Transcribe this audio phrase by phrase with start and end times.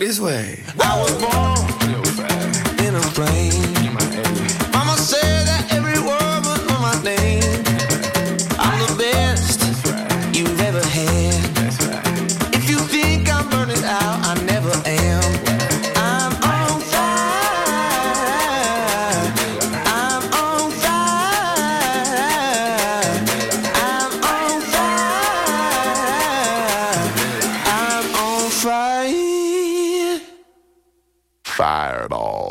[0.00, 0.58] This way.
[0.80, 3.69] I was born in a plane.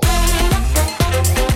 [0.01, 1.48] Oh.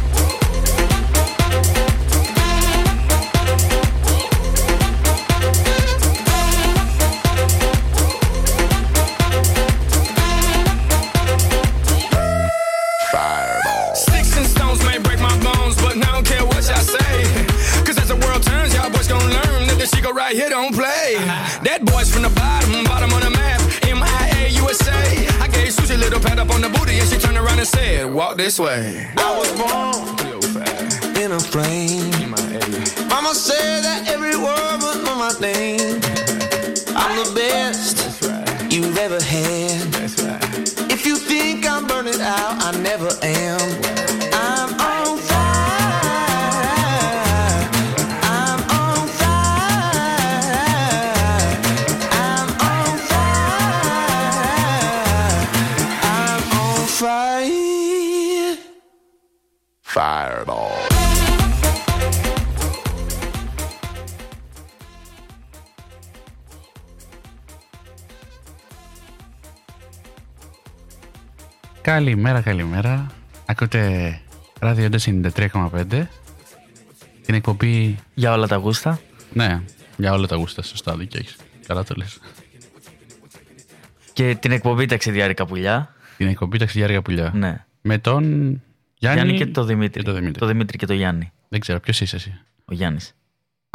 [28.13, 29.07] Walk this way.
[29.17, 32.11] I was born in a plane.
[33.09, 35.99] Mama said that every word was on my name.
[36.95, 37.97] I'm the best
[38.71, 40.91] you've ever had.
[40.91, 43.92] If you think I'm burning out, I never am.
[71.93, 73.07] Καλημέρα, καλημέρα.
[73.45, 74.21] Ακούτε
[74.59, 76.07] ράδιο 93,5.
[77.25, 77.97] Την εκπομπή.
[78.13, 78.99] Για όλα τα γούστα.
[79.33, 79.61] Ναι,
[79.97, 80.61] για όλα τα γούστα.
[80.61, 81.35] Σωστά, δίκιο έχεις.
[81.67, 82.19] Καλά το λες.
[84.13, 85.95] Και την εκπομπή Ταξιδιάρικα Πουλιά.
[86.17, 87.31] Την εκπομπή Ταξιδιάρια Πουλιά.
[87.33, 87.65] Ναι.
[87.81, 88.23] Με τον
[88.97, 90.03] Γιάννη, Γιάννη και το Δημήτρη.
[90.03, 90.39] και το Δημήτρη.
[90.39, 91.31] Το Δημήτρη και το Γιάννη.
[91.49, 92.39] Δεν ξέρω, ποιος είσαι εσύ.
[92.65, 93.15] Ο Γιάννης.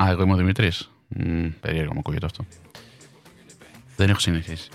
[0.03, 0.71] Α, εγώ είμαι ο Δημητρή.
[1.61, 2.45] Περίεργο μου ακούγεται αυτό.
[3.97, 4.69] Δεν έχω συνηθίσει.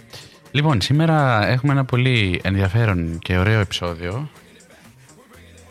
[0.56, 4.30] Λοιπόν, σήμερα έχουμε ένα πολύ ενδιαφέρον και ωραίο επεισόδιο.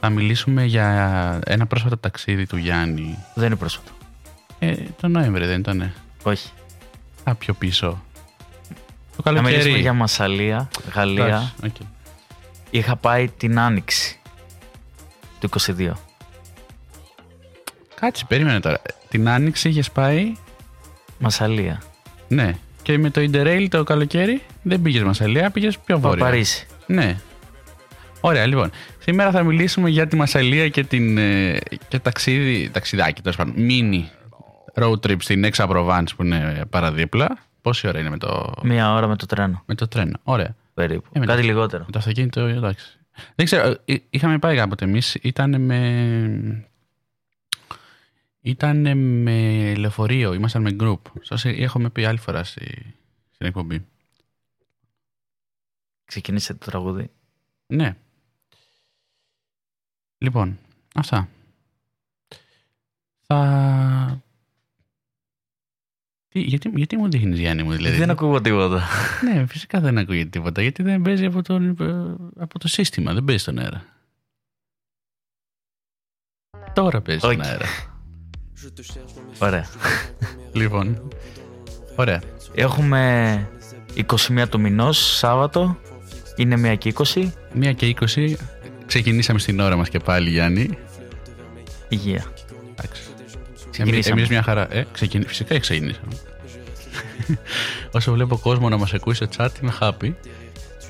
[0.00, 3.18] Θα μιλήσουμε για ένα πρόσφατο ταξίδι του Γιάννη.
[3.34, 3.90] Δεν είναι πρόσφατο.
[4.58, 5.92] Ε, το Νοέμβρη δεν ήταν.
[6.22, 6.50] Όχι.
[7.24, 8.02] Α, πιο πίσω.
[9.16, 9.80] Το Να μιλήσουμε καλοκαίρι.
[9.80, 11.24] για Μασσαλία, Γαλλία.
[11.24, 11.74] Εντάξει, οκ.
[12.70, 14.20] Είχα πάει την Άνοιξη
[15.40, 15.92] του 22.
[17.94, 18.80] Κάτσε, περίμενε τώρα.
[19.08, 20.32] Την άνοιξη είχες πάει;
[21.18, 21.82] Μασαλία.
[22.28, 22.54] Ναι.
[22.82, 26.24] Και με το Interrail το καλοκαίρι; Δεν πήγες Μασαλία, πήγες πιο βόρεια.
[26.24, 26.66] Παρίσι.
[26.86, 27.16] Ναι.
[28.20, 28.70] Ωραία, λοιπόν.
[28.98, 31.58] Σήμερα θα μιλήσουμε για τη Μασαλία και, την, ε,
[31.88, 33.54] και ταξίδι, ταξιδάκι, τέλος πάντων.
[33.58, 34.02] Mini
[34.82, 37.38] road trip στην Έξα Προβάνς που είναι παραδίπλα.
[37.62, 39.62] Πόση ώρα είναι με το, Μία ώρα με το τρένο.
[39.66, 40.18] με το τρένο.
[40.22, 40.54] Ωραία.
[40.74, 41.08] Περίπου.
[41.12, 41.84] Ε, μετά- Κάτι λιγότερο.
[41.86, 42.98] Με το αυτοκίνητο, εντάξει.
[43.34, 45.14] Δεν ξέρω, ε, είχαμε πάει κάποτε εμείς.
[45.22, 46.66] Ήταν με.
[48.40, 50.98] Ήταν με λεωφορείο, ήμασταν με group.
[51.20, 52.64] Σας έχουμε πει άλλη φορά στη,
[53.30, 53.84] στην εκπομπή.
[56.12, 57.10] Ξεκίνησε το τραγούδι.
[57.66, 57.96] Ναι.
[60.18, 60.58] Λοιπόν,
[60.94, 61.28] αυτά.
[63.26, 64.22] Θα...
[66.28, 68.82] Τι, γιατί, γιατί μου δείχνεις Γιάννη μου δηλαδή; Δεν ακούω τίποτα.
[69.24, 70.62] Ναι, φυσικά δεν ακούγεται τίποτα.
[70.62, 71.74] Γιατί δεν παίζει από το,
[72.36, 73.12] από το σύστημα.
[73.12, 73.84] Δεν παίζει στον αέρα.
[76.72, 77.44] Τώρα παίζει στον Οκ.
[77.44, 77.66] αέρα.
[79.40, 79.66] Ωραία.
[80.52, 81.08] Λοιπόν.
[81.96, 82.22] Ωραία.
[82.54, 83.50] Έχουμε
[83.96, 85.78] 21 του μηνός, Σάββατο.
[86.36, 87.28] Είναι 1 και 20.
[87.54, 88.32] Μία και 20.
[88.86, 90.78] Ξεκινήσαμε στην ώρα μας και πάλι Γιάννη.
[91.88, 92.24] Υγεία.
[92.74, 93.02] Εντάξει.
[93.70, 94.16] Ξεκινήσαμε.
[94.18, 94.74] Εμείς μια χαρά.
[94.74, 95.24] Ε, ξεκινή...
[95.24, 96.12] Φυσικά ξεκινήσαμε.
[97.92, 100.12] Όσο βλέπω κόσμο να μας ακούει στο chat είμαι happy.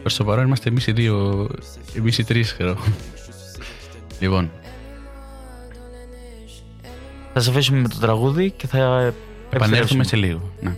[0.00, 1.48] Προς το παρόν είμαστε εμείς οι δύο,
[1.96, 2.76] εμείς οι τρεις ξέρω.
[4.20, 4.50] λοιπόν.
[7.32, 9.12] Θα σε αφήσουμε με το τραγούδι και θα Επανέλθουμε
[9.50, 10.04] επιστρέψουμε.
[10.04, 10.52] σε λίγο.
[10.60, 10.76] Ναι.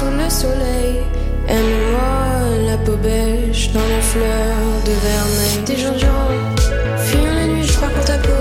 [0.00, 1.04] Sous le soleil,
[1.46, 5.56] aime-moi la peau beige dans les fleurs de vermeil.
[5.66, 6.32] Des jours durant,
[6.96, 8.40] fuyant la nuit, je parcours ta peau,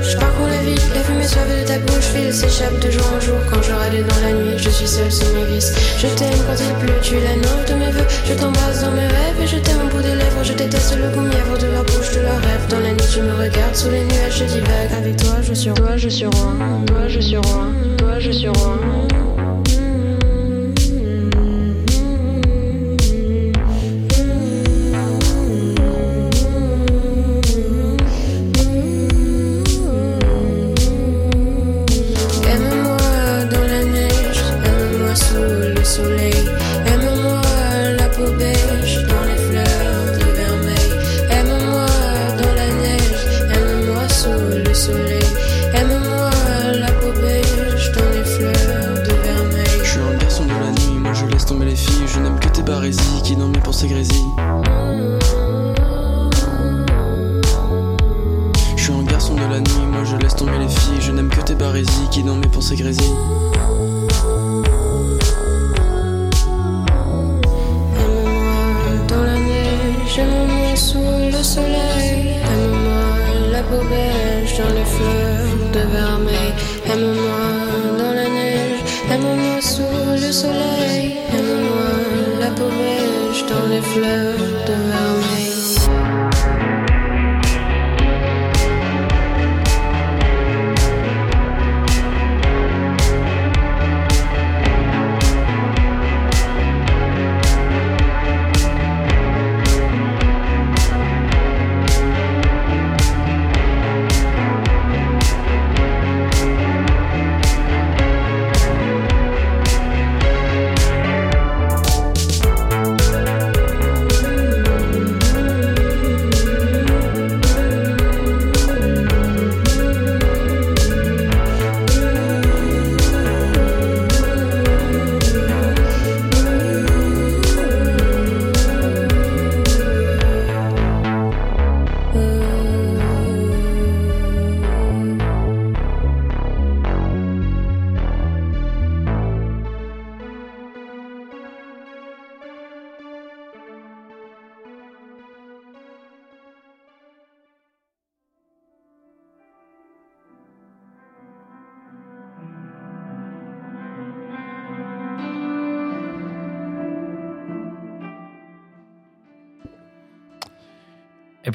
[0.00, 3.20] je parcours la ville, la fumée suave de ta bouche file s'échappe de jour en
[3.20, 5.74] jour quand je râle dans la nuit, je suis seule sous mes vices.
[5.98, 8.92] Je t'aime quand il pleut, tu es la note de mes voeux, je t'embrasse dans
[8.92, 11.66] mes rêves et je t'aime au bout des lèvres, je déteste le goût mièvre de
[11.66, 12.64] leur bouche, de leur rêve.
[12.70, 15.70] Dans la nuit, tu me regardes sous les nuages, je divague avec toi, je suis
[15.70, 16.54] roi, je suis roi,
[16.86, 18.78] toi je suis roi, toi je suis roi.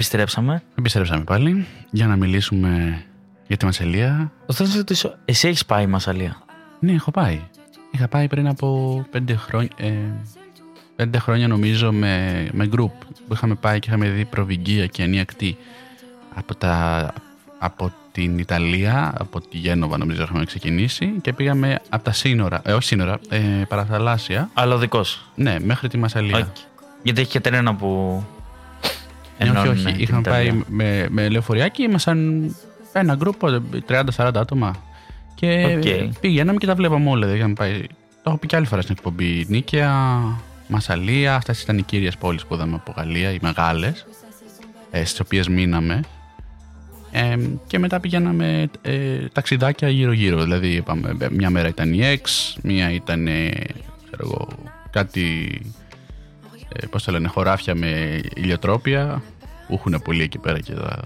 [0.02, 0.64] Επιστρέψαμε.
[0.76, 3.04] Επιστρέψαμε πάλι για να μιλήσουμε
[3.48, 4.32] για τη Μασελία.
[4.54, 6.42] Θέλω να σε ρωτήσω, εσύ έχεις πάει Μασαλία;
[6.80, 7.40] Ναι, έχω πάει.
[7.92, 9.92] Είχα πάει πριν από πέντε χρόνια, ε,
[10.96, 12.92] πέντε χρόνια νομίζω με, με group
[13.28, 15.58] που είχαμε πάει και είχαμε δει προβυγγία και ανίακτη
[16.34, 17.14] από, τα,
[17.58, 22.74] από την Ιταλία, από τη Γένοβα νομίζω είχαμε ξεκινήσει και πήγαμε από τα σύνορα, ε,
[22.74, 25.26] όχι σύνορα, ε, παραθαλάσσια, Αλλά ο δικός.
[25.36, 26.52] ναι, μέχρι τη Μασαλία.
[27.04, 28.24] Γιατί έχει και τρένα που.
[29.44, 29.92] Ναι, όχι, ενώνουν όχι.
[29.92, 30.52] την Είχαμε Ιταλία.
[30.52, 32.46] πάει με, με λεωφοριάκι, ήμασταν
[32.94, 33.36] ένα γκρουπ
[33.88, 34.76] 30-40 άτομα.
[35.36, 36.14] Και Οκ.
[36.20, 37.20] πηγαίναμε και τα βλέπαμε όλα.
[37.20, 37.82] Δηλαδή, είχαμε πάει,
[38.24, 39.46] το έχω πει και άλλη φορά στην εκπομπή.
[39.48, 40.20] Νίκαια,
[40.68, 44.06] Μασσαλία, αυτές ήταν οι κύριες πόλεις που είδαμε από Γαλλία, οι μεγάλες,
[44.92, 46.00] ε, στις οποίες μείναμε.
[47.12, 47.36] Ε,
[47.68, 50.44] και μετά πηγαίναμε ε, ταξιδάκια γύρω-γύρω.
[50.44, 53.50] Δηλαδή, είπαμε, ε, μια μέρα ήταν η Aix, μια ήταν ε,
[54.12, 54.48] ξέρω εγώ,
[54.90, 55.62] κάτι
[56.74, 59.22] ε, πώς το λένε, χωράφια με ηλιοτρόπια
[59.68, 61.00] που έχουν πολύ εκεί πέρα και τα...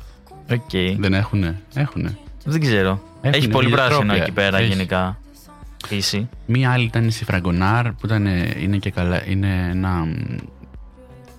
[0.51, 0.98] Οκ.
[0.98, 2.17] δεν έχουνε, έχουνε.
[2.43, 3.01] Δεν ξέρω.
[3.22, 3.95] Έχουν έχει πολύ ηλιοτρόπια.
[3.95, 4.75] πράσινο εκεί πέρα Έχεις.
[4.75, 5.19] γενικά.
[5.88, 6.29] Φύση.
[6.45, 10.13] Μία άλλη ήταν στη Φραγκονάρ που ήταν, ε, είναι και καλά, είναι ένα, μ,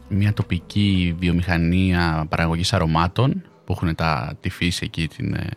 [0.08, 5.48] μια τοπική βιομηχανία παραγωγής αρωμάτων που έχουν τα, τη φύση εκεί την, ε,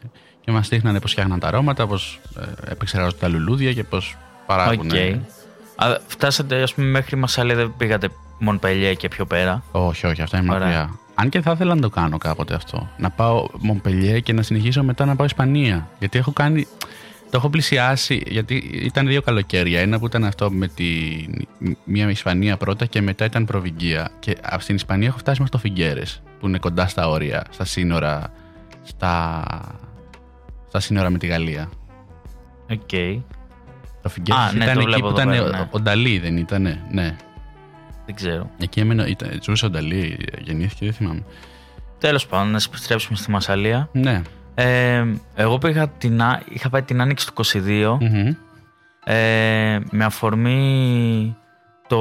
[0.41, 4.89] και μας δείχνανε πώς φτιάχναν τα αρώματα, πώς ε, επεξεργάζονται τα λουλούδια και πώς παράγουν.
[4.89, 4.95] Οκ.
[5.75, 9.63] Α, Φτάσατε, ας πούμε, μέχρι Μασσαλία, δεν πήγατε Μονπελιέ και πιο πέρα.
[9.71, 10.67] Όχι, όχι, αυτά είναι Ωραία.
[10.67, 10.99] μακριά.
[11.15, 12.89] Αν και θα ήθελα να το κάνω κάποτε αυτό.
[12.97, 15.89] Να πάω Μονπελιέ και να συνεχίσω μετά να πάω Ισπανία.
[15.99, 16.67] Γιατί έχω κάνει.
[17.29, 19.79] Το έχω πλησιάσει, γιατί ήταν δύο καλοκαίρια.
[19.79, 20.85] Ένα που ήταν αυτό με τη
[21.83, 24.09] μία Ισπανία πρώτα και μετά ήταν Προβηγκία.
[24.19, 26.01] Και α, στην Ισπανία έχω φτάσει μέχρι το Φιγκέρε,
[26.39, 28.31] που είναι κοντά στα όρια, στα σύνορα,
[28.83, 29.43] στα,
[30.67, 31.69] στα σύνορα με τη Γαλλία.
[32.71, 33.23] Οκ.
[34.01, 35.67] Το Φιγκέρε Α, ναι, ήταν το εκεί βλέπω που εδώ ήταν πέρα, ναι.
[35.71, 36.77] ο Νταλή, δεν ήταν.
[36.91, 37.15] Ναι.
[38.11, 38.49] Δεν ξέρω.
[38.61, 41.23] Εκεί έμεινε, ήταν, ζούσε ο Νταλή, γεννήθηκε, δεν θυμάμαι.
[41.99, 43.89] Τέλος πάντων, να επιστρέψουμε στη Μασσαλία.
[43.91, 44.21] Ναι.
[44.55, 48.33] Ε, εγώ πήγα την, Ά- είχα πάει την άνοιξη του 22 Μμμ.
[49.05, 51.35] ε, με αφορμή
[51.87, 51.97] το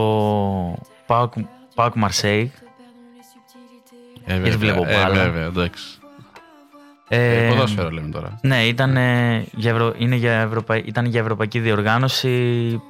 [1.07, 1.33] ΠΑΟΚ
[1.75, 2.53] ΠΑΟΚ Μαρσέιγ.
[4.25, 5.15] Ε, Γιατί βέβαια, βλέπω ε, μπάλα.
[5.25, 5.85] βέβαια, εντάξει.
[7.09, 8.39] Ε, Ε, ποδόσφαιρο λέμε τώρα.
[8.43, 9.95] Ναι, ήταν, ε, για Ευρω...
[9.99, 10.77] είναι για Ευρωπα...
[10.77, 12.81] ήταν για ευρωπαϊκή διοργάνωση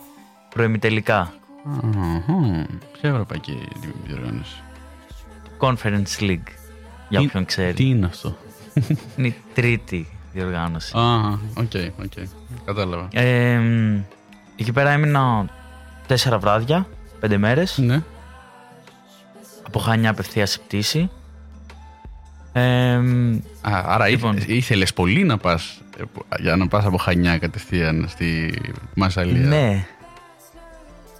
[0.48, 1.32] προημιτελικά.
[1.76, 2.66] Αχα.
[3.00, 3.58] Ποια ευρωπαϊκή
[4.06, 4.62] διοργάνωση;
[5.58, 6.48] Conference League,
[7.08, 7.72] για Τι- όποιον ξέρει.
[7.72, 8.36] Τι είναι αυτό;
[9.16, 10.96] Είναι η τρίτη διοργάνωση.
[10.98, 11.70] Α, οκ,
[12.04, 12.26] οκ.
[12.64, 13.08] Κατάλαβα.
[13.12, 14.00] Ε, μ,
[14.56, 15.48] εκεί πέρα έμεινα
[16.06, 16.86] τέσσερα βράδια,
[17.20, 17.78] πέντε μέρες.
[17.78, 18.02] Ναι.
[19.66, 21.10] Από Χανιά απευθείας σε πτήση.
[22.52, 24.32] Ε, μ, Α, άρα Λοιπόν.
[24.38, 24.56] λοιπόν.
[24.56, 25.80] ήθελες πολύ να πας
[26.40, 28.58] για να πας από Χανιά κατευθείαν στη
[28.94, 29.46] Μασαλία.
[29.46, 29.86] ναι,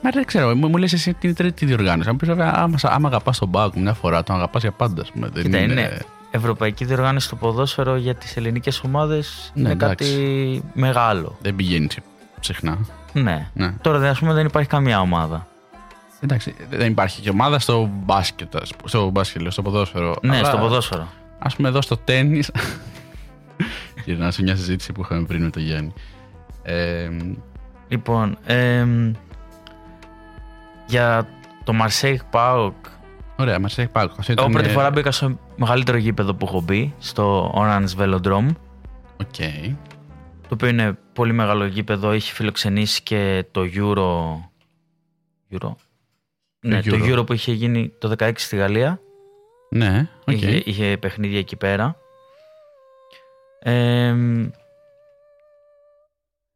[0.03, 2.09] Μα δεν ξέρω, μου, μου λες εσύ την τρίτη διοργάνωση.
[2.09, 5.03] Αν πεις βέβαια, άμα, άμα αγαπάς τον Μπάουκ μια φορά, τον αγαπάς για πάντα.
[5.03, 5.29] Ας πούμε.
[5.33, 5.73] Δεν κοίτα, είναι...
[5.73, 5.99] είναι
[6.31, 10.11] ευρωπαϊκή διοργάνωση στο ποδόσφαιρο για τις ελληνικές ομάδες Ναι, είναι εντάξει.
[10.11, 11.37] κάτι μεγάλο.
[11.43, 11.99] Δεν πηγαίνεις
[12.41, 12.79] συχνά.
[13.13, 13.51] Ναι.
[13.55, 13.73] Ναι.
[13.81, 15.47] Τώρα ας πούμε δεν υπάρχει καμία ομάδα.
[16.21, 20.17] Εντάξει, δεν υπάρχει και ομάδα στο μπάσκετ, ας πούμε, στο μπάσκετ, λέω, στο ποδόσφαιρο.
[20.23, 21.09] Ναι, Αλλά, στο ποδόσφαιρο.
[21.39, 22.43] Ας πούμε εδώ στο τέννη.
[24.05, 25.93] Γυρνάω σε μια συζήτηση που είχαμε πριν με τον Γιάννη.
[26.63, 27.09] Ε,
[27.89, 29.13] Λοιπόν, εμ,
[30.89, 31.29] για
[31.65, 32.73] το Marseille Pauk,
[33.37, 34.11] ωραία, μα έχει πάρει.
[34.27, 38.49] εγώ πρώτη φορά μπήκα στο μεγαλύτερο γήπεδο που έχω μπει, στο Orange Velodrome,
[39.21, 39.35] Οκ.
[40.43, 44.35] το οποίο είναι πολύ μεγάλο γήπεδο, έχει φιλοξενήσει και το Euro...
[45.59, 45.75] Euro?
[46.61, 47.19] ναι, το Euro.
[47.19, 49.01] Euro που είχε γίνει το 16 στη Γαλλία.
[49.71, 50.33] Ναι, οκ.
[50.35, 51.97] Είχε, είχε παιχνίδια εκεί πέρα.
[53.61, 54.51] Εμ,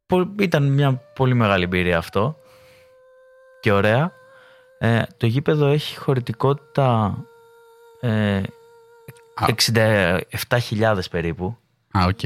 [0.05, 2.37] πο- ήταν μια πολύ μεγάλη εμπειρία αυτό
[3.59, 4.11] και ωραία.
[4.85, 7.17] Ε, το γήπεδο έχει χωρητικότητα
[8.01, 8.37] ε,
[9.35, 9.45] Α.
[10.49, 11.57] 67.000 περίπου.
[11.97, 12.19] Α, οκ.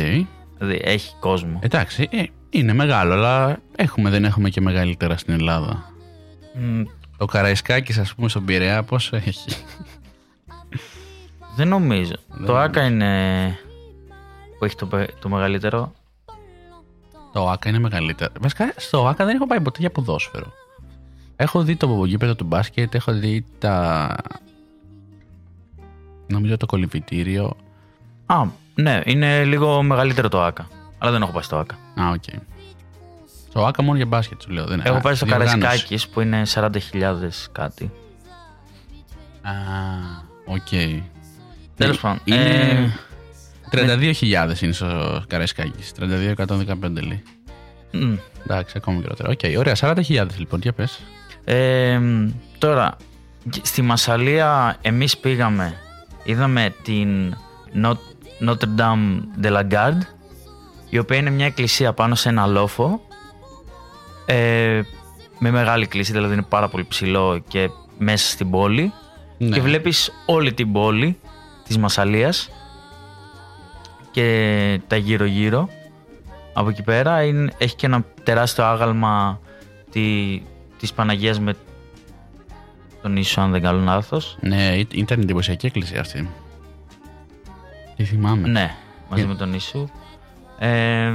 [0.57, 1.59] Δηλαδή έχει κόσμο.
[1.63, 5.91] Εντάξει, ε, είναι μεγάλο, αλλά έχουμε, δεν έχουμε και μεγαλύτερα στην Ελλάδα.
[6.53, 6.81] Μ,
[7.17, 9.49] Το Καραϊσκάκης, ας πούμε, στον Πειραιά, πόσο έχει;
[11.55, 12.15] δεν νομίζω.
[12.27, 12.55] Δεν το νομίζω.
[12.55, 13.59] ΟΑΚΑ είναι
[14.59, 15.93] που έχει το, πε- το μεγαλύτερο.
[17.33, 18.31] Το ΟΑΚΑ είναι μεγαλύτερο.
[18.41, 20.53] Βασικά, στο ΟΑΚΑ δεν έχω πάει ποτέ για ποδόσφαιρο.
[21.39, 24.15] Έχω δει το γήπεδο του μπάσκετ, έχω δει τα.
[26.27, 27.55] Νομίζω το κολυμπητήριο.
[28.25, 28.43] Α,
[28.75, 30.67] ναι, είναι λίγο μεγαλύτερο το ΟΑΚΑ.
[30.97, 31.75] Αλλά δεν έχω πάει στο ΟΑΚΑ.
[32.01, 32.23] Α, οκ.
[33.49, 34.65] Στο ΟΑΚΑ μόνο για μπάσκετ σου λέω.
[34.65, 35.57] Δεν Έχω α, πάει στο διοργάνωση.
[35.59, 36.69] Καραϊσκάκης που είναι 40.000
[37.51, 37.91] κάτι.
[39.41, 39.51] Α,
[40.45, 40.67] οκ.
[41.75, 42.19] Τέλος Ναι, πάντων.
[42.23, 42.39] Είναι.
[43.71, 44.13] ε,
[44.51, 45.91] 32.000 είναι στο Καραϊσκάκης.
[45.99, 47.23] 32.115 λέει.
[47.91, 48.13] μ,
[48.43, 49.31] Εντάξει, ακόμη μικρότερο.
[49.31, 49.75] Οκ, ωραία.
[49.79, 50.99] 40.000 λοιπόν, για πες.
[51.49, 51.99] Ε,
[52.57, 52.95] τώρα,
[53.61, 55.73] στη Μασσαλία εμείς πήγαμε,
[56.23, 57.35] είδαμε την
[57.83, 60.01] Not- Notre Dame de la Garde,
[60.89, 63.01] η οποία είναι μια εκκλησία πάνω σε ένα λόφο,
[64.25, 64.81] ε,
[65.39, 68.93] με μεγάλη εκκλησία, δηλαδή είναι πάρα πολύ ψηλό και μέσα στην πόλη.
[69.37, 69.49] Ναι.
[69.55, 71.19] και βλέπεις όλη την πόλη
[71.63, 72.49] της Μασσαλίας
[74.11, 75.69] και τα γύρω γύρω
[76.53, 79.39] από εκεί πέρα είναι, έχει και ένα τεράστιο άγαλμα
[79.91, 80.01] τη,
[80.79, 81.53] της Παναγίας με
[83.01, 86.29] τον Ιησού αν δεν κάνω λάθος Ναι, ή- ήταν εντυπωσιακή εκκλησία αυτή.
[87.95, 88.47] Τι θυμάμαι.
[88.47, 88.71] ναι
[89.09, 89.89] μαζί Και- με τον Ιησού
[90.59, 91.11] ε,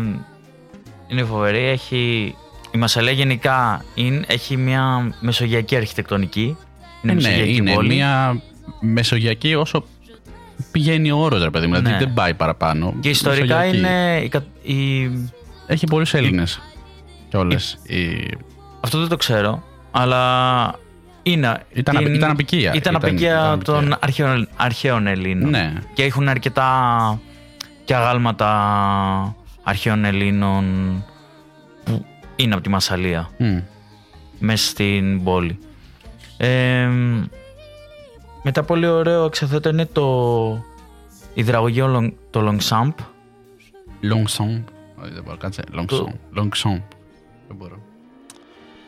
[1.08, 2.34] είναι φοβερή έχει,
[2.74, 6.56] η Μασαλία γενικά είναι, έχει μια μεσογειακή αρχιτεκτονική
[7.02, 8.42] είναι Ε, ναι, μεσογειακή είναι πόλη μια
[8.80, 9.84] μεσογειακή όσο
[10.72, 11.72] πηγαίνει ο όρος, ρε παιδί μου.
[11.72, 11.78] Ναι.
[11.80, 12.94] Δηλαδή δεν πάει παραπάνω.
[13.00, 13.76] και ιστορικά Μεσογειακή.
[13.78, 15.10] είναι η, κα- η,
[15.66, 16.60] Έχει πολλούς Έλληνες.
[17.28, 17.78] Και όλες.
[17.82, 18.28] Οι...
[18.84, 20.74] Αυτό δεν το ξέρω, αλλά
[21.22, 21.62] είναι.
[21.72, 22.72] Ήταν απ- ήταν απικία.
[22.74, 23.98] Ήταν Ήταν- απικία ήταν των απικία.
[24.00, 25.50] αρχαίων, αρχαίων Ελλήνων.
[25.50, 25.72] Ναι.
[25.94, 27.20] Και έχουν αρκετά
[27.84, 30.64] και αγάλματα αρχαίων Ελλήνων
[31.84, 32.04] που
[32.36, 33.58] είναι από τη Μασαλία, Μμ.
[34.38, 35.58] μέσα στην πόλη.
[36.36, 36.88] Ε,
[38.42, 40.64] μετά πολύ ωραίο εξαθέτω είναι το
[41.34, 42.94] υδραγωγείο Long- το Longchamp.
[44.02, 44.62] Longchamp.
[45.02, 45.62] Όχι, δεν μπορώ, κάτσε.
[45.74, 46.38] Longchamp.
[46.38, 46.82] Longchamp.
[47.46, 47.76] Δεν μπορώ.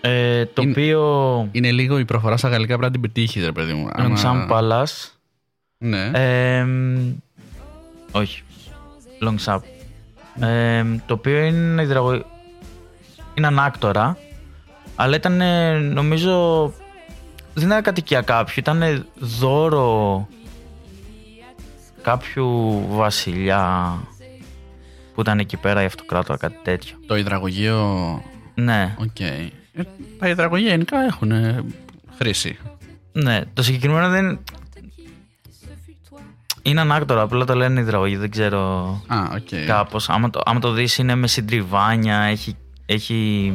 [0.07, 3.53] Ε, το Είναι- οποίο Είναι λίγο η προφορά στα γαλλικά πρέπει να την πετύχεις, ρε
[3.53, 3.89] παιδί μου.
[3.93, 5.11] Άμα- Longchamp Palace
[5.79, 6.11] Ναι.
[6.15, 6.67] Ε,
[8.13, 8.43] όχι.
[9.21, 9.59] Long Sap.
[10.47, 12.13] Ε, το οποίο είναι υδραγω...
[13.35, 14.19] είναι ανάκτορα,
[14.97, 16.67] αλλά ήταν ε, νομίζω
[17.55, 20.29] δεν ήταν κατοικία κάποιου, ήταν δώρο
[22.03, 23.95] κάποιου βασιλιά
[25.15, 26.97] που ήταν εκεί πέρα ή αυτοκράτορα, κάτι τέτοιο.
[27.07, 28.23] Το υδραγωγείο.
[28.55, 29.17] Ναι, Οκ.
[29.75, 29.83] Ε,
[30.19, 31.33] Τα υδραγωγεία γενικά έχουν
[32.19, 32.59] χρήση.
[33.13, 33.41] ναι.
[33.55, 34.39] Το συγκεκριμένο δεν
[36.63, 38.61] Είναι ανάκτορο, απλά το λένε υδραγωγείο, δεν ξέρω
[39.07, 39.67] Α, οκ.
[39.67, 40.09] κάπως.
[40.09, 43.53] Άμα το, άμα το δεις είναι με συντριβάνια, έχει, έχει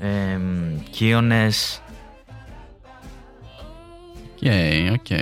[0.00, 0.38] ε,
[0.90, 1.82] κίονες.
[4.34, 5.18] Οκ, οκ.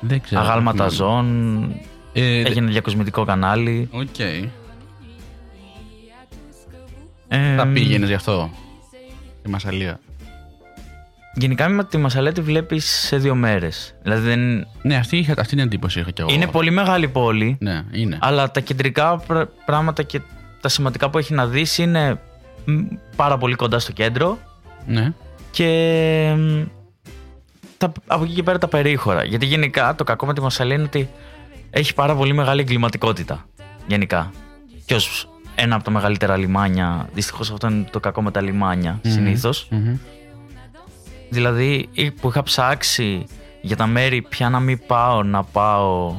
[0.00, 0.40] Δεν ξέρω.
[0.40, 0.94] αγάλματα μάλλον.
[0.94, 1.72] ζώων,
[2.12, 3.88] Ε, έχει ένα διακοσμητικό κανάλι.
[3.92, 4.16] Οκ.
[7.28, 8.50] Ε, Θα πήγαινες γι' αυτό.
[9.42, 10.00] Τη Μασσαλία.
[11.34, 13.94] Γενικά με τη Μασσαλία τη βλέπεις σε δύο μέρες.
[14.02, 14.66] Δηλαδή δεν...
[14.82, 16.32] Ναι, αυτή, είχα, αυτή την εντύπωση είχα κι εγώ.
[16.32, 18.18] είναι πολύ μεγάλη πόλη, Ναι, είναι.
[18.20, 20.20] αλλά τα κεντρικά πρά- πράγματα και
[20.60, 22.20] τα σημαντικά που έχει να δεις είναι
[22.64, 22.78] μ,
[23.16, 24.38] πάρα πολύ κοντά στο κέντρο
[24.86, 25.12] Ναι.
[25.50, 26.62] και μ,
[27.78, 29.24] τα, από εκεί και πέρα τα περίχωρα.
[29.24, 31.08] Γιατί γενικά το κακό με τη Μασαλία είναι ότι
[31.70, 33.44] έχει πάρα πολύ μεγάλη εγκληματικότητα.
[33.86, 34.30] Γενικά.
[34.84, 35.28] Και ως
[35.60, 39.66] ένα από τα μεγαλύτερα λιμάνια, δυστυχώς αυτό είναι το κακό με τα λιμάνια συνήθως.
[39.70, 39.96] Μμμ.
[41.30, 43.24] Δηλαδή ή- που είχα ψάξει
[43.60, 46.14] για τα μέρη πια να μην πάω να πάω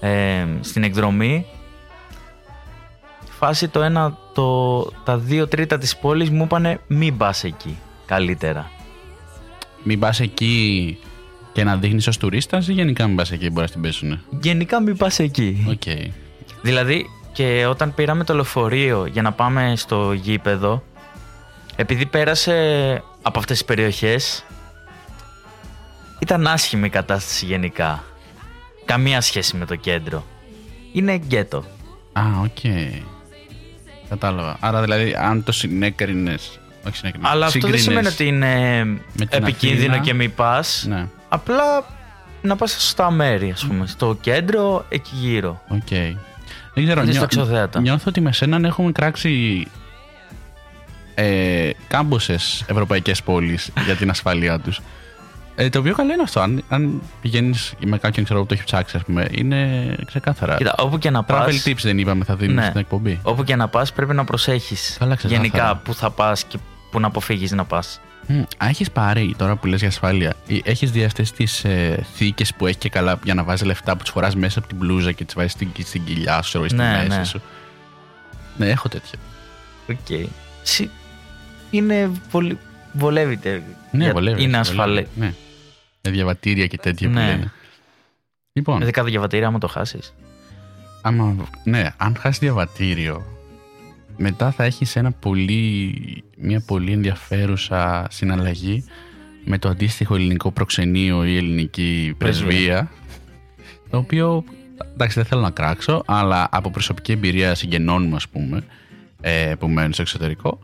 [0.00, 1.46] ε, στην εκδρομή
[3.22, 7.78] στη φάση το ένα, το, τα δύο τρίτα της πόλης μου είπανε μην πας εκεί
[8.06, 8.70] καλύτερα.
[9.82, 10.98] Μην πας εκεί
[11.52, 14.20] και να δείχνεις ως τουρίστας ή γενικά μην πας εκεί μπορείς να την πέσουν.
[14.40, 15.66] Γενικά μην πας εκεί.
[15.68, 15.82] Οκ.
[16.62, 20.82] Δηλαδή και όταν πήραμε το λεωφορείο για να πάμε στο γήπεδο
[21.76, 22.54] επειδή πέρασε
[23.22, 24.44] από αυτές τις περιοχές
[26.18, 28.04] ήταν άσχημη η κατάσταση γενικά.
[28.84, 30.24] Καμία σχέση με το κέντρο.
[30.92, 31.64] Είναι γκέτο.
[32.12, 32.58] Α, οκ.
[34.08, 34.56] Κατάλαβα.
[34.60, 36.60] Άρα δηλαδή, αν το συνέκρινες.
[36.86, 37.30] Όχι συνέκρινες.
[37.30, 38.84] Αλλά αυτό δεν σημαίνει ότι είναι
[39.16, 39.98] την επικίνδυνο Αθήνα.
[40.04, 40.84] και μη πας.
[40.88, 41.84] Ναι, Απλά
[42.42, 43.86] να πας στα σωστά μέρη, ας πούμε.
[43.86, 45.62] Στο κέντρο, εκεί γύρω.
[45.68, 46.16] οκ.
[46.74, 47.00] Δεν ξέρω.
[47.02, 47.80] Ή στα νιώ- αξιοθέατα.
[47.80, 49.66] Νιώθω ότι με σέναν έχουμε κράξει
[51.14, 54.80] ε, κάμποσες ευρωπαϊκές πόλεις για την ασφάλειά τους.
[55.56, 56.40] Ε, το οποίο καλό είναι αυτό.
[56.40, 60.56] Αν, αν πηγαίνεις με κάποιον ξέρω, που το έχει ψάξει, ας πούμε, είναι ξεκάθαρα.
[60.56, 61.62] Κοίτα, όπου και να Travel πας...
[61.66, 62.66] tips δεν είπαμε, θα δίνουμε Ναι.
[62.66, 63.18] στην εκπομπή.
[63.22, 65.46] Όπου και να πας πρέπει να προσέχεις Καλά, ξεκάθαρα.
[65.46, 66.58] γενικά που θα πας και
[66.90, 68.00] που να αποφύγεις να πας.
[68.26, 70.34] Μμ, Α, έχεις πάρει τώρα που λες για ασφάλεια,
[70.64, 74.02] έχεις δει αυτές τις ε, θήκες που έχει και καλά για να βάζει λεφτά που
[74.02, 76.76] τις φοράς μέσα από την μπλούζα και τις βάζεις στην, στην κοιλιά σου ή στη
[76.76, 77.24] Ναι, μέση ναι.
[77.24, 77.40] σου;
[78.56, 79.18] Ναι, έχω τέτοια.
[79.90, 80.30] Οκ.
[80.62, 80.90] Συ-
[81.70, 82.58] Είναι πολύ...
[82.92, 83.62] Βολεύεται.
[83.90, 84.42] Ναι, Για- βολεύει.
[84.42, 84.70] Είναι βολεύει.
[84.70, 85.04] ασφαλέ.
[85.16, 85.34] Ναι.
[86.00, 87.26] Με διαβατήρια και τέτοια που Ναι.
[87.26, 87.52] λένε.
[88.52, 90.14] Λοιπόν, Με δεκάδα διαβατήρια άμα το χάσεις.
[91.02, 91.34] άμα,
[91.64, 93.24] ναι, αν χάσεις διαβατήριο,
[94.16, 95.94] μετά θα έχεις ένα πολύ,
[96.38, 98.84] μια πολύ ενδιαφέρουσα συναλλαγή
[99.44, 102.48] με το αντίστοιχο ελληνικό προξενείο ή ελληνική Πρεσβεία.
[102.48, 102.90] πρεσβεία,
[103.90, 104.44] το οποίο,
[104.92, 108.64] εντάξει δεν θέλω να κράξω, αλλά από προσωπική εμπειρία συγγενών μου ας πούμε,
[109.20, 110.58] ε, που μένουν στο εξωτερικό,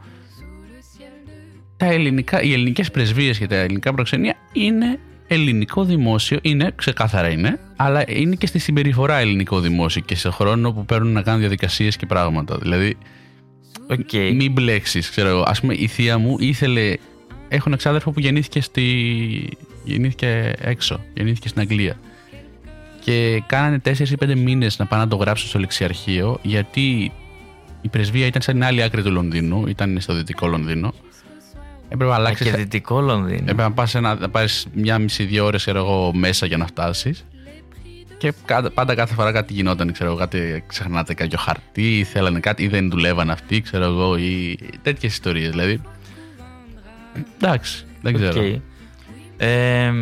[1.76, 7.60] τα ελληνικά, οι ελληνικές πρεσβείες και τα ελληνικά προξενία είναι ελληνικό δημόσιο, είναι, ξεκάθαρα είναι,
[7.76, 11.96] αλλά είναι και στη συμπεριφορά ελληνικό δημόσιο και σε χρόνο που παίρνουν να κάνουν διαδικασίες
[11.96, 12.58] και πράγματα.
[12.58, 12.96] Δηλαδή,
[13.90, 14.12] Οκ.
[14.12, 15.42] μην μπλέξεις, ξέρω εγώ.
[15.46, 16.96] Ας πούμε, η θεία μου ήθελε...
[17.48, 18.82] Έχω ένα εξάδερφο που γεννήθηκε, στη...
[19.84, 21.98] γεννήθηκε έξω, γεννήθηκε στην Αγγλία.
[23.00, 27.12] Και κάνανε 4 ή 5 μήνες να πάνε να τον γράψουν στο λεξιαρχείο, γιατί
[27.80, 30.94] η πρεσβεία ήταν σε την άλλη άκρη του Λονδίνου, ήταν στο δυτικό Λονδίνο.
[31.88, 32.44] Έπρεπε να Α, αλλάξει.
[32.44, 33.40] Και δυτικό Λονδίνο.
[33.40, 37.24] Έπρεπε να πας ένα, να πάρεις μια μισή-δύο ώρες ξέρω εγώ, μέσα για να φτάσεις.
[38.20, 42.62] Και κα- πάντα κάθε φορά κάτι γινόταν, ξέρω εγώ, κάτι ξεχνάτε κάποιο χαρτί, θέλανε κάτι
[42.62, 45.80] ή δεν δουλεύαν αυτοί, ξέρω εγώ, ή τέτοιες ιστορίες, δηλαδή.
[47.42, 48.40] Εντάξει, δεν ξέρω.
[48.40, 48.60] Οκ.
[49.36, 49.92] Ε,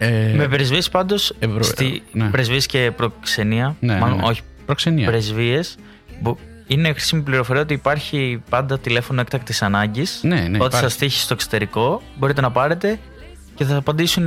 [0.00, 2.28] Ε, με πρεσβείες πάντως, Ευρω- στη, ναι.
[2.28, 4.22] πρεσβείες και προξενία, ναι, ναι, μάλλον ναι.
[4.26, 5.06] όχι Προξενία.
[5.06, 5.76] πρεσβείες,
[6.20, 6.36] μπο-
[6.66, 10.20] είναι χρήσιμη πληροφορία ότι υπάρχει πάντα τηλέφωνο έκτακτης ανάγκης.
[10.22, 10.76] Ναι, ναι, Ό,τι υπάρχει.
[10.76, 12.98] σας τύχει στο εξωτερικό, μπορείτε να πάρετε
[13.54, 14.26] και θα απαντήσουν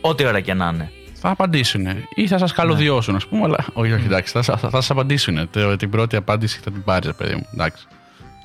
[0.00, 0.90] ό,τι ώρα και να είναι.
[1.20, 1.86] Θα απαντήσουν.
[2.14, 3.64] Ή θα σας καλωδιώσουν, ας πούμε, αλλά.
[3.72, 5.50] Όχι, όχι, εντάξει, θα, θα, θα σας απαντήσουν.
[5.50, 7.46] Το- την πρώτη απάντηση θα την πάρεις, παιδί μου.
[7.54, 7.86] Εντάξει.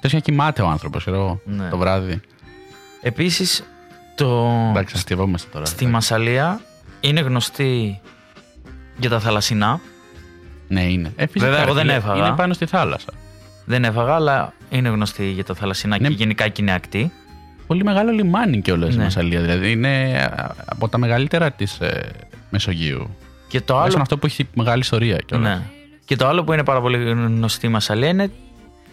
[0.01, 1.69] Τόσο να κοιμάται ο άνθρωπος, ξέρω εγώ, Ναι.
[1.69, 2.21] το βράδυ.
[3.01, 3.63] Επίσης,
[4.15, 4.47] το...
[4.69, 5.65] Εντάξει, αστειευόμαστε τώρα.
[5.65, 6.59] στη Μασαλία
[6.99, 7.99] είναι γνωστή
[8.97, 9.79] για τα θαλασσινά.
[10.67, 11.11] Ναι, είναι.
[11.15, 12.27] Ε, φυσικά, Βέβαια, εγώ ρε δεν φίλε, έφαγα.
[12.27, 13.09] Είναι πάνω στη θάλασσα.
[13.65, 16.07] Δεν έφαγα, αλλά είναι γνωστή για τα θαλασσινά Ναι.
[16.07, 17.11] και γενικά και είναι ακτή.
[17.67, 19.03] Πολύ μεγάλο λιμάνι κιόλας η Ναι.
[19.03, 19.41] Μασαλία.
[19.41, 21.77] Δηλαδή είναι α, από τα μεγαλύτερα της
[22.53, 23.09] Μεσογείου.
[23.47, 23.83] Και το Άλλο...
[23.83, 25.57] άλλο, αυτό που έχει μεγάλη ιστορία κιόλας.
[25.57, 25.63] ναι.
[26.05, 28.31] και το άλλο που είναι πάρα πολύ γνωστή η Μασαλία είναι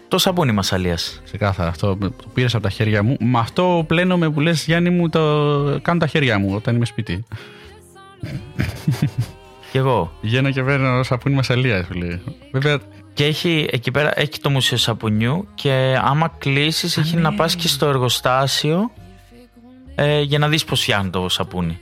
[0.09, 1.21] το σαπούνι Μασαλίας.
[1.25, 1.69] Ξεκάθαρα.
[1.69, 3.17] Αυτό το πήρες από τα χέρια μου.
[3.21, 5.21] Με αυτό πλένομαι που λες, Γιάννη μου, το
[5.83, 7.25] κάνω τα χέρια μου όταν είμαι σπίτι.
[9.73, 10.13] Και εγώ.
[10.23, 12.19] Βγαίνω και παίρνω σαπούνι Μασσαλία, φίλε.
[12.53, 12.79] Βέβαια,
[13.15, 17.69] Και έχει εκεί πέρα έχει το μουσείο σαπουνιού και άμα κλείσεις έχει να πας και
[17.69, 18.91] στο εργοστάσιο
[19.95, 21.79] ε, για να δεις πώς φτιάχνει το σαπούνι.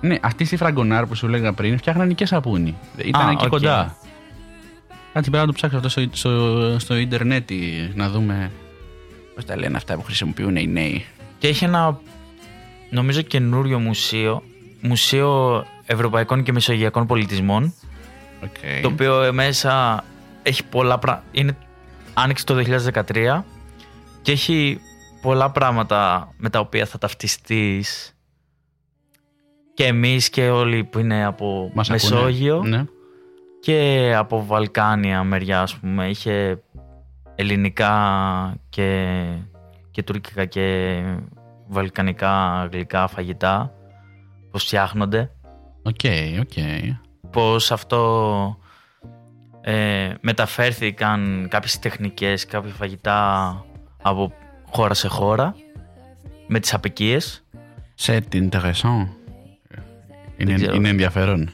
[0.00, 2.76] Ναι, αυτή στη Fragonard που σου έλεγα πριν φτιάχνανε και σαπούνι.
[2.96, 3.50] Ήταν Α, εκεί οκ.
[3.50, 3.96] κοντά.
[5.12, 7.50] Κάτι πρέπει να το ψάξω αυτό στο, στο, στο ίντερνετ
[7.94, 8.50] να δούμε
[9.34, 11.04] πώς τα λένε αυτά που χρησιμοποιούν οι νέοι.
[11.38, 12.00] Και έχει ένα,
[12.90, 14.42] νομίζω, καινούριο μουσείο.
[14.80, 17.74] Μουσείο Ευρωπαϊκών και Μεσογειακών Πολιτισμών.
[18.44, 18.80] Okay.
[18.82, 20.04] Το οποίο ε, μέσα
[20.42, 21.26] έχει πολλά πράγματα.
[21.32, 21.56] Είναι
[22.14, 22.80] άνοιξε το
[23.14, 23.42] 2013
[24.22, 24.80] και έχει
[25.22, 28.17] πολλά πράγματα με τα οποία θα ταυτιστείς
[29.78, 32.14] και εμείς και όλοι που είναι από Μας ακούνε.
[32.14, 32.84] Μεσόγειο Ναι.
[33.60, 36.08] και από Βαλκάνια μεριά ας πούμε.
[36.08, 36.62] Είχε
[37.34, 39.16] ελληνικά και,
[39.90, 40.98] και τουρκικά και
[41.66, 43.72] βαλκανικά γλυκά φαγητά
[44.50, 45.30] πώς φτιάχνονται
[45.82, 46.00] Οκ,
[46.40, 46.52] οκ.
[47.30, 48.58] πώς αυτό
[49.60, 53.64] ε, μεταφέρθηκαν κάποιες τεχνικές, κάποια φαγητά
[54.02, 54.32] από
[54.70, 55.54] χώρα σε χώρα
[56.46, 57.44] με τις αποικίες.
[58.00, 59.06] C'est intéressant.
[60.38, 60.74] Είναι, ξέρω.
[60.74, 61.50] είναι ενδιαφέρον.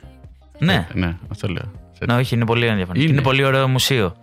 [0.59, 1.71] Ναι, Ε, ναι, αυτό λέω.
[1.93, 3.03] Σε- ναι, όχι, είναι πολύ ενδιαφέρον.
[3.03, 3.11] Είναι.
[3.13, 4.17] Είναι, πολύ ωραίο μουσείο.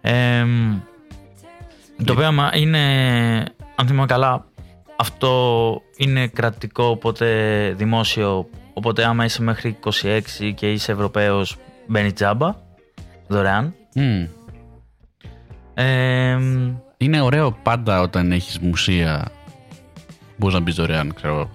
[0.00, 0.44] Ε,
[2.04, 2.78] το οποίο άμα είναι,
[3.76, 4.44] αν θυμάμαι καλά,
[4.96, 7.26] αυτό είναι κρατικό, οπότε
[7.76, 8.48] δημόσιο.
[8.72, 10.20] Οπότε άμα είσαι μέχρι 26
[10.54, 12.54] και είσαι Ευρωπαίος, μπαίνει τζάμπα,
[13.26, 13.74] δωρεάν.
[13.94, 14.24] Μμ.
[15.74, 16.38] Ε,
[16.96, 19.28] Είναι ωραίο πάντα όταν έχεις μουσεία.
[20.36, 21.50] Μπορείς να μπεις δωρεάν, ξέρω εγώ.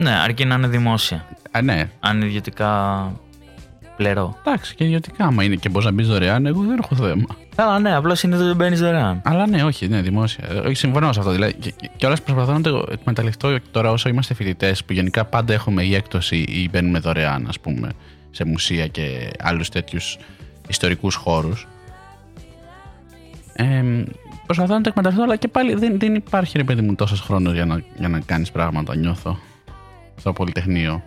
[0.00, 1.26] Ναι, αρκεί να είναι δημόσια.
[1.50, 1.90] Α, ναι.
[2.00, 3.12] Αν είναι ιδιωτικά
[3.96, 4.36] πλερό.
[4.44, 7.26] Εντάξει, και ιδιωτικά, άμα είναι και μπορείς να μπεις δωρεάν, εγώ δεν έχω θέμα.
[7.54, 9.20] Καλά, ναι, απλώς είναι ότι δεν μπαίνεις δωρεάν.
[9.24, 10.44] Αλλά ναι, όχι, ναι, δημόσια.
[10.48, 11.32] Ε, Όχι, συμφωνώ σε αυτό.
[11.32, 15.52] Δηλαδή, και, και όλα προσπαθώ να το εκμεταλλευτώ τώρα όσο είμαστε φοιτητές, που γενικά πάντα
[15.52, 17.88] έχουμε ή έκπτωση ή μπαίνουμε δωρεάν, ας πούμε,
[18.30, 20.18] σε μουσεία και άλλους τέτοιους
[20.68, 21.66] ιστορικούς χώρους.
[23.52, 23.84] Ε,
[24.46, 27.52] προσπαθώ να το εκμεταλλευτώ, αλλά και πάλι δεν, δεν υπάρχει ρε παιδί μου τόσος χρόνος
[27.52, 29.38] για να, για να κάνεις πράγματα, νιώθω.
[30.20, 31.02] Στο Πολυτεχνείο.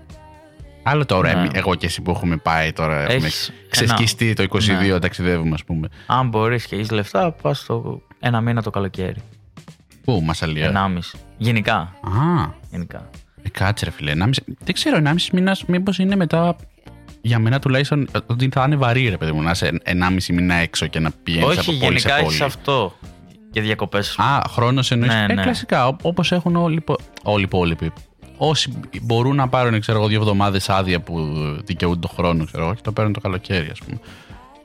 [0.84, 1.40] Άλλο τώρα, Ναι.
[1.40, 5.00] εμεί- εγώ και εσύ που έχουμε πάει τώρα, έχουμε Έχεις ξεσκιστεί το 22, Ναι.
[5.00, 5.88] ταξιδεύουμε, ας πούμε.
[6.06, 9.22] Αν μπορείς και έχεις λεφτά, πας το ένα μήνα το καλοκαίρι.
[10.04, 11.18] Πού, Μασαλία; Ενάμιση.
[11.38, 11.76] Γενικά.
[12.02, 13.10] Α, Γενικά.
[13.44, 14.12] ε, κάτσε ρε φίλε.
[14.12, 16.56] 1,5 δεν ξέρω, 1,5 μήνας μήπως είναι μετά.
[17.22, 20.54] Για μένα τουλάχιστον ε, ότι θα είναι βαρύ ρε παιδί μου να είσαι 1,5 μήνα
[20.56, 22.34] έξω και να πηγαίνεις από Όχι, πόλη γενικά σε πόλη.
[22.36, 22.94] έχει αυτό.
[23.52, 24.20] Για διακοπές.
[24.20, 25.14] Α, χρόνος εννοείς.
[25.14, 25.42] Ναι, ε, ναι.
[25.42, 25.88] κλασικά.
[26.02, 27.92] Όπως έχουν όλοι, οι υπο- όλοι οι υπόλοιποι.
[28.46, 31.20] Όσοι μπορούν να πάρουν ξέρω, εγώ, δύο εβδομάδες άδεια που
[31.66, 34.00] δικαιούνται το χρόνο, ξέρω εγώ, και το παίρνουν το καλοκαίρι, ας πούμε.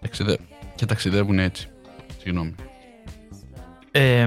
[0.00, 0.38] Ταξιδε...
[0.74, 1.68] Και ταξιδεύουν έτσι.
[2.22, 2.54] Συγγνώμη.
[3.90, 4.26] Ε,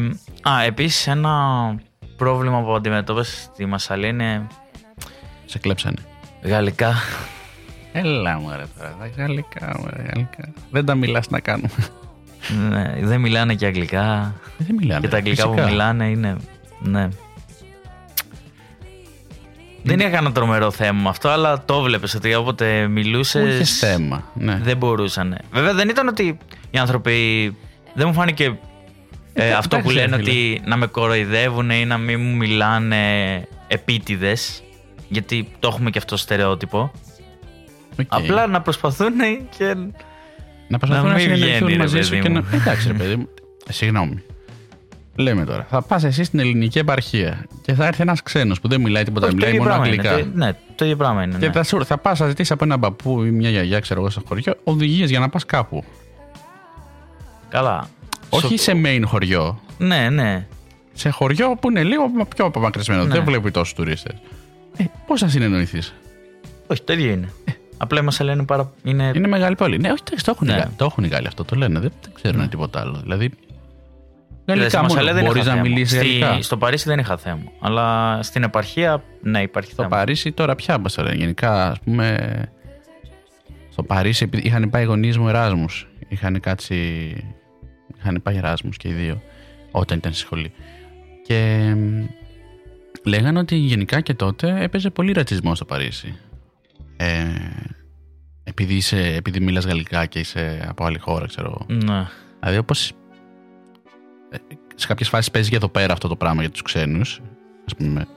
[0.49, 1.75] α, επίσης ένα
[2.17, 4.47] πρόβλημα που αντιμετώπισε στη Μασαλή είναι
[5.45, 5.97] Σε κλέψανε.
[6.43, 6.93] γαλλικά.
[7.93, 8.95] Έλα μου ρε τώρα.
[8.99, 10.53] τα Γαλλικά μου ρε, γαλλικά.
[10.71, 11.69] Δεν τα μιλάς να κάνουμε.
[12.69, 14.33] ναι, δεν μιλάνε και αγγλικά.
[14.59, 14.99] Ε, Δεν μιλάμε.
[14.99, 15.63] Και τα αγγλικά φυσικά.
[15.63, 16.35] που μιλάνε είναι.
[16.79, 17.07] Ναι.
[19.83, 23.41] Δεν είχα ένα τρομερό θέμα με αυτό, αλλά το βλέπεις ότι όποτε μιλούσες.
[23.41, 24.23] Πού είχες θέμα.
[24.33, 24.59] Ναι.
[24.63, 25.37] Δεν μπορούσαν.
[25.51, 26.37] Βέβαια δεν ήταν ότι
[26.71, 27.11] οι άνθρωποι.
[27.93, 28.57] Δεν μου φάνηκε
[29.33, 30.31] ε, αυτό που εντάξει, λένε ρε φίλε.
[30.31, 33.07] ότι να με κοροϊδεύουν ή να μην μου μιλάνε
[33.67, 34.63] επίτηδες.
[35.07, 36.91] Γιατί το έχουμε και αυτό στερεότυπο.
[37.99, 38.05] Οκ.
[38.07, 39.13] Απλά να προσπαθούν
[39.57, 39.75] και.
[40.67, 42.41] να προσπαθούν να να, μην συνεννοηθούν βγαίνει, ρε μαζί σου παιδί και να.
[42.41, 42.47] μου.
[42.53, 43.27] Εντάξει, ρε παιδί μου.
[43.67, 44.23] Ε, Συγγνώμη.
[45.15, 45.65] Λέμε τώρα.
[45.69, 49.25] Θα πας εσύ στην ελληνική επαρχία και θα έρθει ένας ξένος που δεν μιλάει τίποτα,
[49.25, 50.07] Όχι, το μιλάει ίδιο μόνο πράγμα είναι.
[50.09, 50.29] αγγλικά.
[50.31, 51.37] Το- Ναι, το ίδιο πράγμα είναι.
[51.37, 51.51] Και ναι.
[51.51, 54.21] θα, σου, θα πας να ζητήσεις από έναν παππού ή μια γιαγιά, ξέρω εγώ, στο
[54.27, 55.83] χωριό, οδηγίες για να πας κάπου.
[57.49, 57.87] Καλά.
[58.29, 59.59] Όχι Σο- σε main χωριό.
[59.77, 60.45] Ναι, ναι.
[60.93, 62.03] Σε χωριό που είναι λίγο
[62.35, 63.03] πιο απομακρυσμένο.
[63.03, 63.13] Ναι.
[63.13, 64.13] Δεν βλέπει τόσους τουρίστες.
[64.77, 65.93] Ε, Πώς θα συνεννοηθείς;
[66.67, 67.33] Όχι, το ίδιο είναι.
[67.77, 68.71] Απλά η Μασαλία είναι πάρα.
[68.83, 69.11] Είναι...
[69.15, 69.77] Είναι μεγάλη πόλη.
[69.77, 70.53] Ναι, όχι, εντάξει, το έχουν, Ναι.
[70.53, 71.79] οι Γάλλοι, το έχουν οι Γάλλοι αυτό, το λένε.
[71.79, 72.99] Δεν, δεν ξέρουν τίποτα άλλο.
[73.01, 73.31] Δηλαδή.
[74.53, 75.15] Δηλαδή, στη Γαλλικά Μασαλία μόνο.
[75.15, 75.73] δεν Μπορείς είχα να θέμα.
[75.75, 76.41] μιλήσεις Στη- γαλλικά.
[76.41, 77.43] Στο Παρίσι δεν είχα θέμα.
[77.59, 79.95] Αλλά στην επαρχία, ναι, υπάρχει Στο θέμα.
[79.95, 81.13] Παρίσι τώρα πια μας τώρα.
[81.13, 82.17] Γενικά, ας πούμε.
[83.69, 85.87] Στο Παρίσι επειδή είχαν πάει οι γονείς μου Εράσμους.
[86.07, 86.75] Είχαν κάτσει.
[87.99, 89.21] Είχαν πάει Εράσμους και οι δύο.
[89.71, 90.51] Όταν ήταν στη σχολή.
[91.25, 92.03] Και μ,
[93.03, 96.15] λέγανε ότι γενικά και τότε έπαιζε πολύ ρατσισμό στο Παρίσι.
[96.97, 97.23] Ε,
[98.43, 101.79] επειδή, είσαι, επειδή μιλάς γαλλικά και είσαι από άλλη χώρα, ξέρω εγώ.
[101.83, 102.07] Ναι.
[102.39, 102.91] Δηλαδή, όπως.
[104.75, 107.21] Σε κάποιες φάσεις παίζει και εδώ πέρα αυτό το πράγμα για τους ξένους,
[107.65, 108.07] ας πούμε,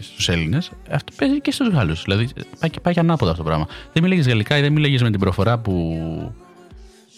[0.00, 2.02] στους Έλληνες, αυτό παίζει και στους Γάλλους.
[2.02, 2.28] Δηλαδή,
[2.60, 3.66] πάει και, πάει και ανάποδα αυτό το πράγμα.
[3.92, 6.34] Δεν μιλάγες γαλλικά ή δεν μιλάγες με την προφορά που.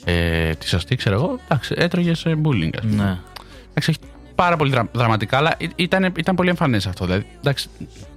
[0.05, 1.39] Ε, της σωστή, ξέρω εγώ.
[1.45, 3.03] Εντάξει, έτρωγες bullying, ας πούμε.
[3.05, 3.19] ναι.
[3.71, 3.99] Εντάξει, έχει
[4.35, 7.05] πάρα πολύ δρα- δραματικά, αλλά ή- ήταν, ήταν πολύ εμφανές αυτό.
[7.05, 7.69] Δηλαδή, εντάξει,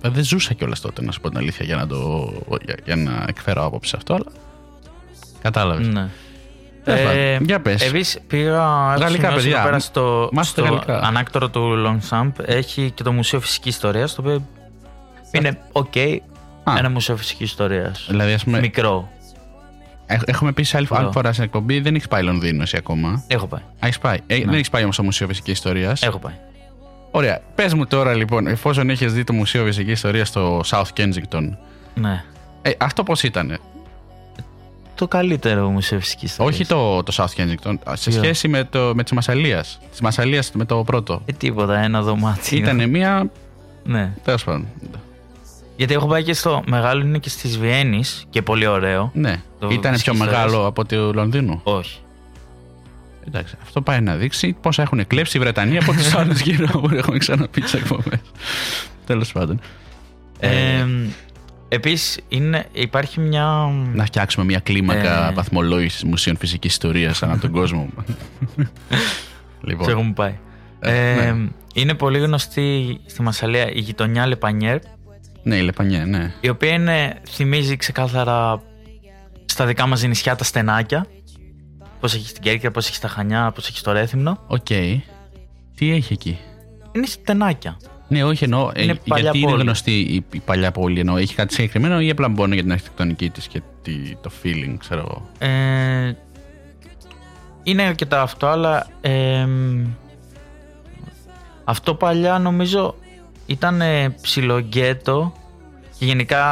[0.01, 2.31] δεν ζούσα κιόλας τότε, να σου πω την αλήθεια, για να, το,
[2.65, 4.25] για, για να εκφέρω άποψη σε αυτό, αλλά.
[5.41, 5.87] Κατάλαβες.
[5.87, 6.09] ναι.
[6.83, 7.45] Τέλος πάντων.
[7.45, 7.81] Για πες.
[7.87, 8.53] Επίση πήγα.
[8.53, 9.57] έχω Γαλλικά, σημειώσεις παιδιά.
[9.57, 10.99] εδώ Πέρα στο, Μάθετε στο γαλλικά.
[11.07, 14.45] ανάκτορο του Longchamp έχει και το Μουσείο Φυσικής Ιστορίας, το οποίο
[15.31, 15.97] είναι οκ.
[16.63, 16.73] Α.
[16.77, 18.05] Ένα μουσείο φυσικής ιστορίας.
[18.09, 19.09] Δηλαδή, ας πούμε, Μικρό.
[20.05, 21.11] έχ- έχουμε πει σε άλλη, άλλη Εδώ.
[21.11, 23.23] φορά στην εκπομπή, δεν έχεις πάει Λονδίνο εσύ ακόμα.
[23.27, 23.61] Έχω πάει.
[23.79, 24.17] Έχεις πάει.
[24.27, 26.01] Ε, Δεν έχεις πάει όμως στο Μουσείο Φυσικής Ιστορίας.
[26.01, 26.33] Έχω πάει.
[27.11, 27.39] Ωραία.
[27.55, 31.49] Πες μου τώρα λοιπόν, εφόσον έχεις δει το Μουσείο Φυσικής Ιστορίας στο South Kensington,
[31.93, 32.23] Ναι.
[32.61, 33.59] ε, αυτό πώς ήταν.
[35.01, 36.53] Το καλύτερο μουσείο φυσική ιστορία.
[36.53, 39.79] Όχι το, το South Kensington, α, σε Ποιο; σχέση με, το, με τη Μασαλίας.
[39.95, 41.21] Τη Μασαλίας με το πρώτο.
[41.25, 42.57] Ε, τίποτα, ένα δωμάτιο.
[42.57, 43.29] Ήταν μία.
[43.83, 44.13] Ναι.
[44.23, 44.67] Τέλος πάντων.
[45.75, 49.11] Γιατί έχω πάει και στο μεγάλο, είναι και στη Βιέννης και πολύ ωραίο.
[49.13, 49.41] Ναι.
[49.59, 50.67] Το Ήταν πιο φυσικής μεγάλο ιστορίας.
[50.67, 51.61] από το Λονδίνο.
[51.63, 51.99] Όχι.
[53.27, 56.89] Εντάξει, αυτό πάει να δείξει πόσα έχουν κλέψει οι Βρετανοί από τους άλλους γύρω που
[56.93, 58.19] έχουμε ξαναπεί τις εκπομπές.
[59.05, 59.59] Τέλος πάντων.
[60.39, 60.85] Ε,
[61.73, 62.19] Επίσης,
[62.71, 63.45] υπάρχει μια.
[63.93, 65.33] Να φτιάξουμε μια κλίμακα Ε.
[65.33, 67.89] βαθμολόγησης μουσείων φυσικής ιστορίας ανά τον κόσμο.
[69.67, 69.85] λοιπόν.
[69.85, 70.37] Σε έχουμε πάει.
[70.79, 71.47] Ε, Ε, ναι.
[71.73, 74.77] Είναι πολύ γνωστή στη Μασαλία η γειτονιά Λεπανιέρ,
[75.43, 76.33] Ναι, η Λεπανιέ, ναι.
[76.41, 78.61] η οποία είναι, θυμίζει ξεκάθαρα
[79.45, 81.05] στα δικά μας νησιά τα στενάκια.
[81.99, 84.43] Πώς έχει στην Κέρκυρα, πώς έχει στα Χανιά, πώς έχει στο Ρέθυμνο.
[84.47, 84.65] Οκ.
[85.75, 86.37] Τι έχει εκεί;
[86.91, 87.77] Είναι στενάκια.
[88.11, 88.71] Ναι, όχι εννοώ.
[88.73, 89.61] ε, Είναι παλιά γιατί είναι πόλη.
[89.61, 90.99] γνωστή η, η παλιά πόλη.
[90.99, 94.75] Εννοώ, έχει κάτι συγκεκριμένο ή απλά μόνο για την αρχιτεκτονική της και τη- το feeling,
[94.79, 95.29] ξέρω εγώ.
[95.53, 96.13] Ε,
[97.63, 99.47] είναι αρκετά αυτό, αλλά ε,
[101.63, 102.95] αυτό παλιά νομίζω
[103.45, 103.81] ήταν
[104.21, 105.33] ψιλογκέτο
[105.99, 106.45] και γενικά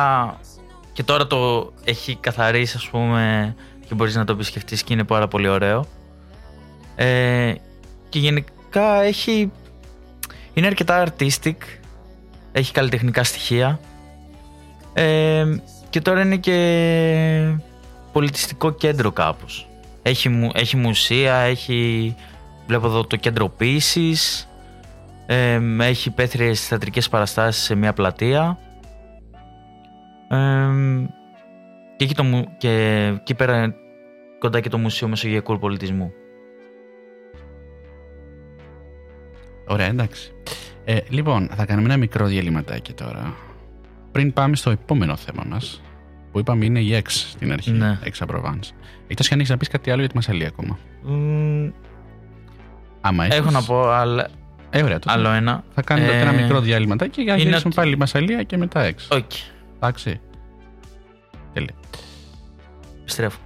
[0.93, 3.55] και τώρα το έχει καθαρίσει ας πούμε
[3.87, 5.85] και μπορείς να το επισκεφτείς και είναι πάρα πολύ ωραίο.
[6.95, 7.53] Ε,
[8.09, 9.51] και γενικά έχει
[10.53, 11.55] είναι αρκετά artistic
[12.51, 13.79] έχει καλλιτεχνικά στοιχεία
[14.93, 15.45] ε,
[15.89, 17.55] και τώρα είναι και
[18.11, 19.67] πολιτιστικό κέντρο κάπως.
[20.01, 22.15] Έχει, μου- έχει μουσεία, έχει
[22.67, 24.49] βλέπω εδώ το κέντρο ποίησης,
[25.25, 28.57] ε, έχει υπαίθριες θεατρικές παραστάσεις σε μια πλατεία
[30.29, 30.37] ε,
[31.95, 33.73] και, έχει το, μου- και εκεί πέρα
[34.39, 36.11] κοντά και το Μουσείο Μεσογειακού Πολιτισμού.
[39.69, 40.31] Ωραία, εντάξει.
[40.85, 43.35] Ε, λοιπόν, θα κάνουμε ένα μικρό διαλυματάκι τώρα.
[44.11, 45.81] Πριν πάμε στο επόμενο θέμα μας,
[46.31, 47.71] που είπαμε είναι η X στην αρχή.
[47.71, 47.99] Ναι.
[48.03, 48.69] X Provence.
[49.07, 50.77] Εκτός και αν έχεις να πεις κάτι άλλο για τη Μασαλία ακόμα.
[51.03, 51.69] Μ,
[53.01, 53.37] Άμα έχεις.
[53.37, 54.27] έχω να πω άλλα-
[54.69, 55.63] Ε, ωραία, τότε άλλο ένα.
[55.73, 58.57] Θα κάνουμε Ε, ένα μικρό διαλυματάκι για να είναι γυρίσουμε ότι- πάλι η Μασαλία και
[58.57, 58.95] μετά X.
[59.17, 60.19] Όχι, Εντάξει.
[61.53, 61.73] Τέλεια.
[63.01, 63.39] επιστρέφω.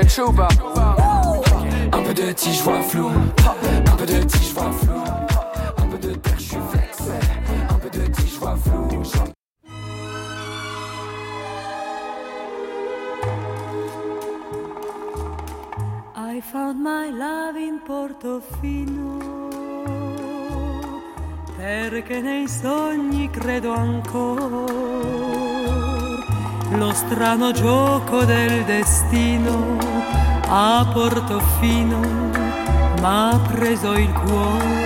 [0.00, 0.48] Ou pas
[1.92, 3.08] Un peu de tige, je vois flou.
[3.08, 4.94] Un peu de tige, je vois flou.
[5.76, 7.12] Un peu de terre, je suis vexé.
[7.68, 8.88] Un peu de tige, je vois flou.
[16.16, 19.18] I found my love in Portofino
[21.56, 24.64] perché nei sogni credo ancora
[26.70, 32.00] lo strano gioco del destino a Portofino
[33.00, 34.78] m'ha preso il cuore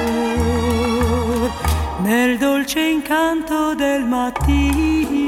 [1.98, 5.24] nel dolce incanto del mattino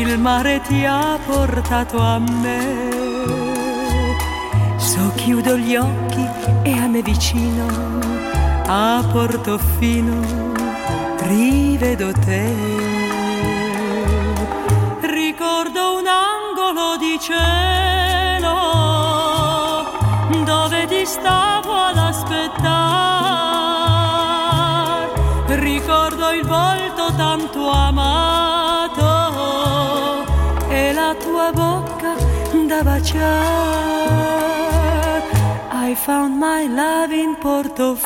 [0.00, 2.86] il mare ti ha portato a me.
[4.76, 6.26] So chiudo gli occhi
[6.62, 7.66] e a me vicino,
[8.66, 10.52] a Portofino,
[11.26, 12.77] rivedo te.
[17.18, 18.56] Cielo
[20.44, 22.76] dove ti stavo ad aspettare.
[25.46, 29.06] Ricordo il volto tanto amato
[30.68, 32.14] e la tua bocca
[32.66, 34.16] da baciare.
[35.72, 37.96] I found my love in Portofino,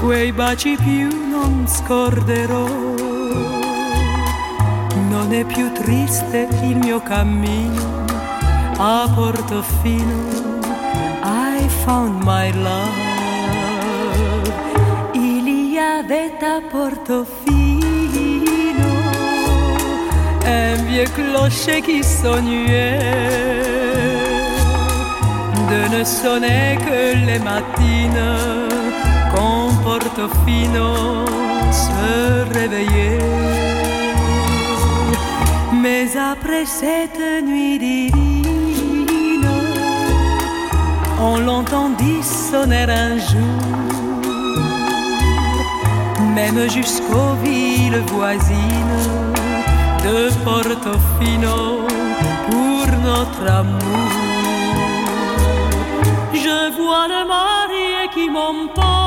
[0.00, 2.89] quei baci più non scorderò.
[5.30, 8.04] Non è più triste il mio cammino
[8.78, 10.24] a Portofino.
[11.22, 12.90] I found my love.
[15.14, 17.28] Il y avait à Portofino
[20.44, 22.98] un vieux clocher qui sonnait
[25.70, 28.66] de ne sonner que les matines
[29.32, 31.24] quand Portofino
[31.70, 33.79] se réveillait.
[35.82, 39.48] Mais après cette nuit divine,
[41.18, 43.80] on l'entendit sonner un jour.
[46.34, 48.98] même jusqu'aux villes voisines
[50.04, 51.58] de Portofino
[52.50, 54.10] pour notre amour.
[56.32, 58.99] Je vois le marié qui m'emporte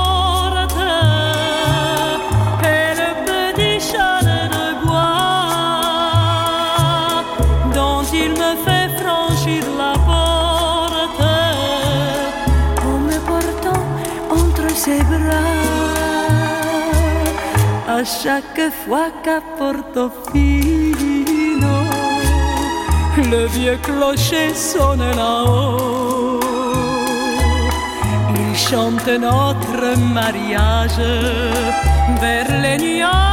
[17.88, 20.94] À chaque fois qu'à Portofino
[23.18, 26.40] le vieux clocher sonne là-haut.
[28.36, 31.00] Il chante notre mariage
[32.22, 33.33] vers les nuages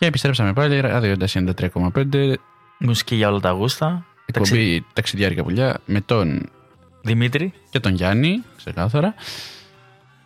[0.00, 2.32] Και επιστρέψαμε πάλι, ράδιο 93,5,
[2.78, 4.04] Μουσική για όλα τα γούστα.
[4.26, 6.48] εκπομπή ταξιδιάρικα πουλιά με τον
[7.02, 7.52] Δημήτρη.
[7.70, 9.14] και τον Γιάννη, ξεκάθαρα.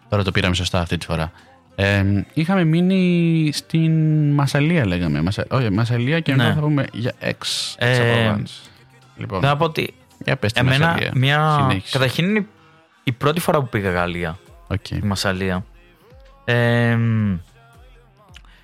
[0.08, 1.32] Τώρα το πήραμε σωστά αυτή τη φορά.
[1.74, 2.04] Ε,
[2.34, 3.92] είχαμε μείνει στην
[4.32, 5.22] Μασαλία, λέγαμε.
[5.22, 5.46] Μασα...
[5.50, 6.54] Όχι, Μασσαλία και μετά Ναι.
[6.54, 7.74] θα πούμε για εξ.
[7.78, 8.70] Ε, της Provence.
[9.16, 9.94] λοιπόν, Θα πω ότι
[10.24, 11.10] για πες τη εμένα Μασαλία.
[11.14, 11.56] μια.
[11.60, 11.92] Συνέχισε.
[11.92, 12.46] Καταρχήν είναι
[13.04, 14.38] η πρώτη φορά που πήγα Γαλλία.
[14.66, 14.90] Οκ.
[14.90, 15.64] Η Μασαλία.
[16.44, 17.36] Ε, μ,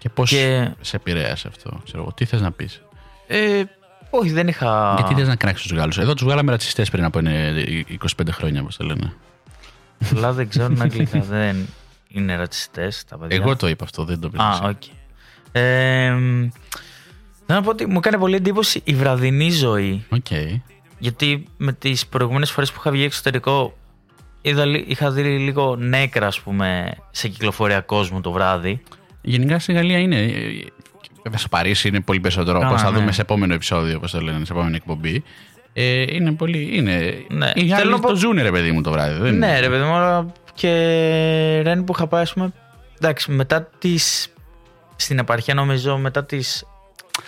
[0.00, 2.12] Και πώς Και- σε επηρέασε αυτό, ξέρω εγώ.
[2.12, 2.82] Τι θες να πεις;
[3.26, 3.62] Ε,
[4.10, 4.94] όχι, δεν είχα.
[4.98, 8.60] Γιατί θες να κράξεις τους Γάλλους; Εδώ τους βγάλαμε ρατσιστές πριν από ε, 25 χρόνια,
[8.60, 9.12] όπως το λένε.
[10.12, 11.20] Πολλά δεν ξέρουν αγγλικά.
[11.20, 11.66] δεν
[12.08, 13.36] είναι ρατσιστές τα παιδιά.
[13.36, 14.38] Εγώ το είπα αυτό, δεν το πει.
[14.40, 14.82] Α, οκ.
[15.52, 16.14] Ε,
[17.46, 20.04] να πω ότι μου έκανε πολύ εντύπωση η βραδινή ζωή.
[20.08, 20.26] Οκ.
[20.98, 23.76] Γιατί με τις προηγούμενες φορές που είχα βγει εξωτερικό,
[24.42, 28.82] είδα, λι- είχα δει λίγο νέκρα, ας πούμε, σε κυκλοφορία κόσμου το βράδυ.
[29.20, 30.16] Γενικά στη Γαλλία είναι.
[30.22, 30.30] ε,
[31.22, 32.58] Βέβαια στο Παρίσι είναι πολύ περισσότερο.
[32.58, 32.98] Καλά, Όπω θα ναι.
[32.98, 35.22] δούμε σε επόμενο επεισόδιο, όπως το λένε, σε επόμενη εκπομπή.
[35.72, 36.68] Ε, είναι πολύ.
[36.72, 37.24] Είναι...
[37.28, 37.52] Ναι.
[37.54, 39.20] Οι Θέλω Γάλλοι να πω- το ζουνε ρε παιδί μου το βράδυ.
[39.20, 39.38] Δεν...
[39.38, 40.68] Ναι, ρε παιδί μου, αλλά και
[41.62, 42.52] ρεν που είχα πάει, ας πούμε.
[43.00, 43.94] Εντάξει, μετά τι.
[44.96, 46.64] Στην επαρχία, νομίζω, μετά τις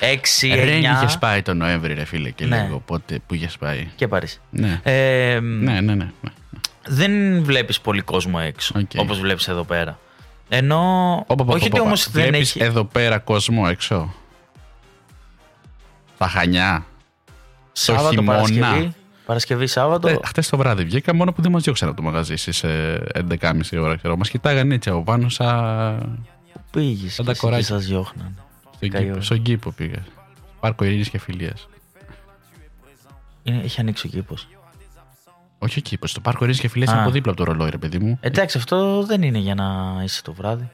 [0.00, 0.82] 6 Ε, Ρεν 9.
[0.82, 2.62] είχες πάει τον Νοέμβρη, ρε φίλε, και Ναι.
[2.62, 2.82] λίγο.
[2.86, 3.88] Πότε, που είχες πάει.
[3.96, 4.38] Και Παρίσι.
[4.50, 4.80] Ναι.
[4.82, 5.94] Ε, ναι, ναι, ναι.
[5.94, 6.10] ναι.
[6.86, 8.90] Δεν βλέπεις πολύ κόσμο έξω, Οκ.
[8.96, 9.98] όπως βλέπεις εδώ πέρα.
[10.54, 11.14] Ενώ.
[11.26, 11.82] Όπα, όπα, όχι όπα, ότι όπα.
[11.82, 12.62] όμως δεν Βλέπεις έχει.
[12.64, 14.14] εδώ πέρα κόσμο έξω.
[16.14, 16.86] Στα Χανιά.
[17.72, 18.32] Σάββατο, χειμώνα.
[18.38, 18.94] Παρασκευή.
[19.26, 20.08] Παρασκευή, Σάββατο.
[20.08, 23.78] Ε, Χθες το βράδυ βγήκα μόνο που δεν μας διώξαν από το μαγαζί στις 11.30
[23.80, 23.96] ώρα.
[23.96, 24.16] Ξέρω.
[24.16, 26.26] Μας κοιτάγανε έτσι από πάνω σαν.
[26.70, 27.14] Πήγες.
[27.14, 27.64] σαν τα κοράκια.
[27.66, 28.34] σας διώχναν.
[28.76, 29.22] Στον Καλή κήπο, ώρα.
[29.24, 30.04] στον κήπο πήγα.
[30.60, 31.68] Πάρκο Ειρήνης και Φιλίας.
[33.42, 34.48] Είναι, έχει ανοίξει ο κήπος.
[35.64, 37.02] Όχι ο κήπο, το πάρκο Ειρήνη και Φιλία είναι Α.
[37.02, 38.18] από δίπλα από το ρολόι, ρε παιδί μου.
[38.20, 40.70] Εντάξει, αυτό δεν είναι για να είσαι το βράδυ.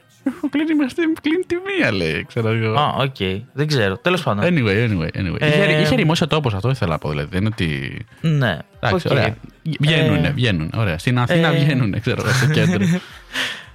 [0.49, 2.25] Κλείνει, είμαστε, κλείνει τη μία, λέει.
[2.27, 2.73] Ξέρω εγώ.
[2.79, 3.15] Α, οκ.
[3.53, 3.97] Δεν ξέρω.
[3.97, 4.43] Τέλος πάντων.
[4.43, 5.35] Anyway, anyway, anyway.
[5.39, 7.09] Ε, είχε, είχε ρημώσει ο τόπος, αυτό ήθελα να πω.
[7.09, 7.97] Δηλαδή, δεν είναι ότι.
[8.21, 8.57] Ναι.
[8.79, 9.13] Εντάξει, οκ.
[9.13, 9.35] ωραία.
[9.79, 10.71] Βγαίνουνε, Ε, βγαίνουν.
[10.75, 10.97] Ωραία.
[10.97, 12.85] Στην Αθήνα ε, βγαίνουνε, ξέρω εγώ, στο κέντρο.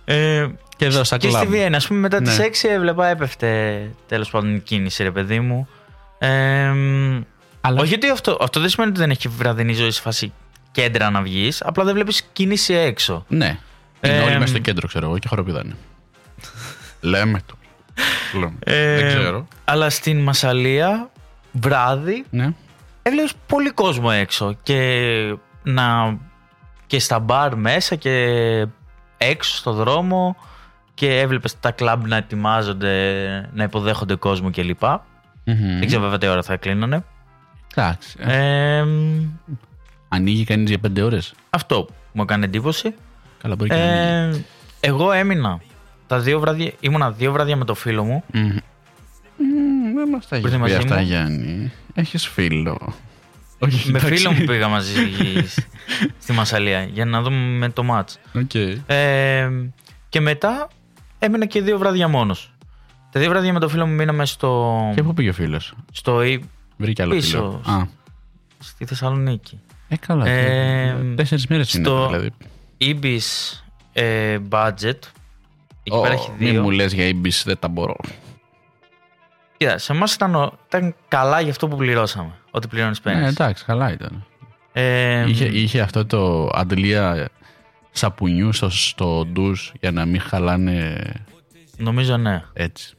[0.04, 0.46] Ε,
[0.76, 1.42] και εδώ στα και κλαμπ.
[1.42, 2.30] στη Βιέννη, ας πούμε, μετά Ναι.
[2.36, 5.68] τι 6 έβλεπα έπεφτε τέλος πάντων η κίνηση, ρε παιδί μου.
[6.18, 6.28] Ε,
[7.60, 10.32] Αλλά- Όχι ότι αυτό, αυτό δεν σημαίνει ότι δεν έχει βραδινή ζωή σε φάση
[10.74, 13.24] κέντρα να βγεις, απλά δεν βλέπεις κίνηση έξω.
[13.28, 13.58] Ναι.
[14.00, 15.76] Είναι Ε, όλοι μέσα στο κέντρο, ξέρω εγώ, και χοροπηδάνε.
[17.00, 17.54] Λέμε το.
[18.38, 18.52] Λέμε.
[18.58, 19.46] Ε, Δεν ξέρω.
[19.64, 21.10] Αλλά στην Μασαλία,
[21.52, 22.48] βράδυ, Ναι.
[23.02, 26.18] έβλεπες πολύ κόσμο έξω και, να,
[26.86, 28.16] και στα μπαρ μέσα και
[29.18, 30.36] έξω στο δρόμο
[30.94, 34.82] και έβλεπες τα κλαμπ να ετοιμάζονται, να υποδέχονται κόσμο κλπ.
[35.44, 35.78] Μμμ.
[35.78, 37.04] Δεν ξέρω βέβαια τι ώρα θα κλείνανε.
[37.74, 38.16] Εντάξει.
[38.20, 38.84] Ε, Ε,
[40.14, 41.34] Ανοίγει κανείς για πέντε ώρες.
[41.50, 42.94] αυτό μου έκανε εντύπωση.
[43.38, 44.44] Καλά, μπορεί και να ανοίγει.
[44.80, 45.60] Ε, εγώ έμεινα
[46.06, 48.24] τα δύο βράδια, ήμουνα δύο βράδια με το φίλο μου.
[48.32, 48.42] Μμμ.
[49.36, 51.02] Μμμ, Δεν μας τα έχει Ήρθε πει μαζί αυτά, μου.
[51.02, 51.72] Γιάννη.
[51.94, 52.94] Έχεις φίλο.
[53.58, 54.16] Όχι, με εντάξει.
[54.16, 54.92] φίλο μου πήγα μαζί
[56.22, 58.18] στη Μασαλία για να δούμε το μάτς.
[58.34, 58.54] Οκ.
[58.86, 59.48] Ε,
[60.08, 60.68] και μετά
[61.18, 62.52] έμεινα και δύο βράδια μόνος.
[63.10, 66.22] Τα δύο βράδια με το φίλο μου μείναμε στο, Και πού πήγε ο φίλος; στο,
[66.22, 66.42] Ι-
[66.76, 67.60] Βρήκε άλλο Πίσω.
[67.64, 67.74] φίλο.
[67.76, 67.82] Α,
[68.58, 69.60] στη Θεσσαλονίκη.
[69.94, 70.26] Ε, καλά.
[70.28, 71.84] Ε, Τέσσερις μέρες είναι.
[71.84, 72.30] στο- Δηλαδή;
[72.80, 73.58] Ibis
[73.92, 74.98] ε, budget.
[75.86, 76.62] Εκεί Ω, πέρα έχει Μη δύο.
[76.62, 77.96] μου λες για Ibis, δεν τα μπορώ.
[79.56, 82.32] Κοίτα, σε εμάς ήταν, ο- ήταν καλά για αυτό που πληρώσαμε.
[82.50, 83.28] Ό,τι πληρώνεις Ναι, παίρνεις.
[83.30, 84.24] εντάξει, καλά ήταν.
[84.72, 87.28] ε, Είχε, είχε αυτό το αντλία
[87.90, 91.02] σαπουνιού στο, στο ντους για να μην χαλάνε
[91.76, 92.42] νομίζω ναι.
[92.52, 92.94] έτσι.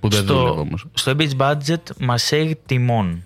[0.00, 0.84] Που δεν Στο- δούλευε όμως.
[0.94, 3.18] Στο beach budget Marseille Timon.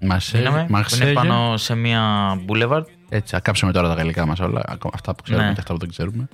[0.00, 1.04] Μασέ, Μείναμε, που Μαρσέγε.
[1.04, 2.02] είναι πάνω σε μια
[2.48, 2.82] boulevard.
[3.08, 4.62] Έτσι, ακάψαμε τώρα τα γαλλικά μας όλα.
[4.66, 5.52] ακόμα Αυτά που ξέρουμε Ναι.
[5.52, 6.28] και αυτά που δεν ξέρουμε.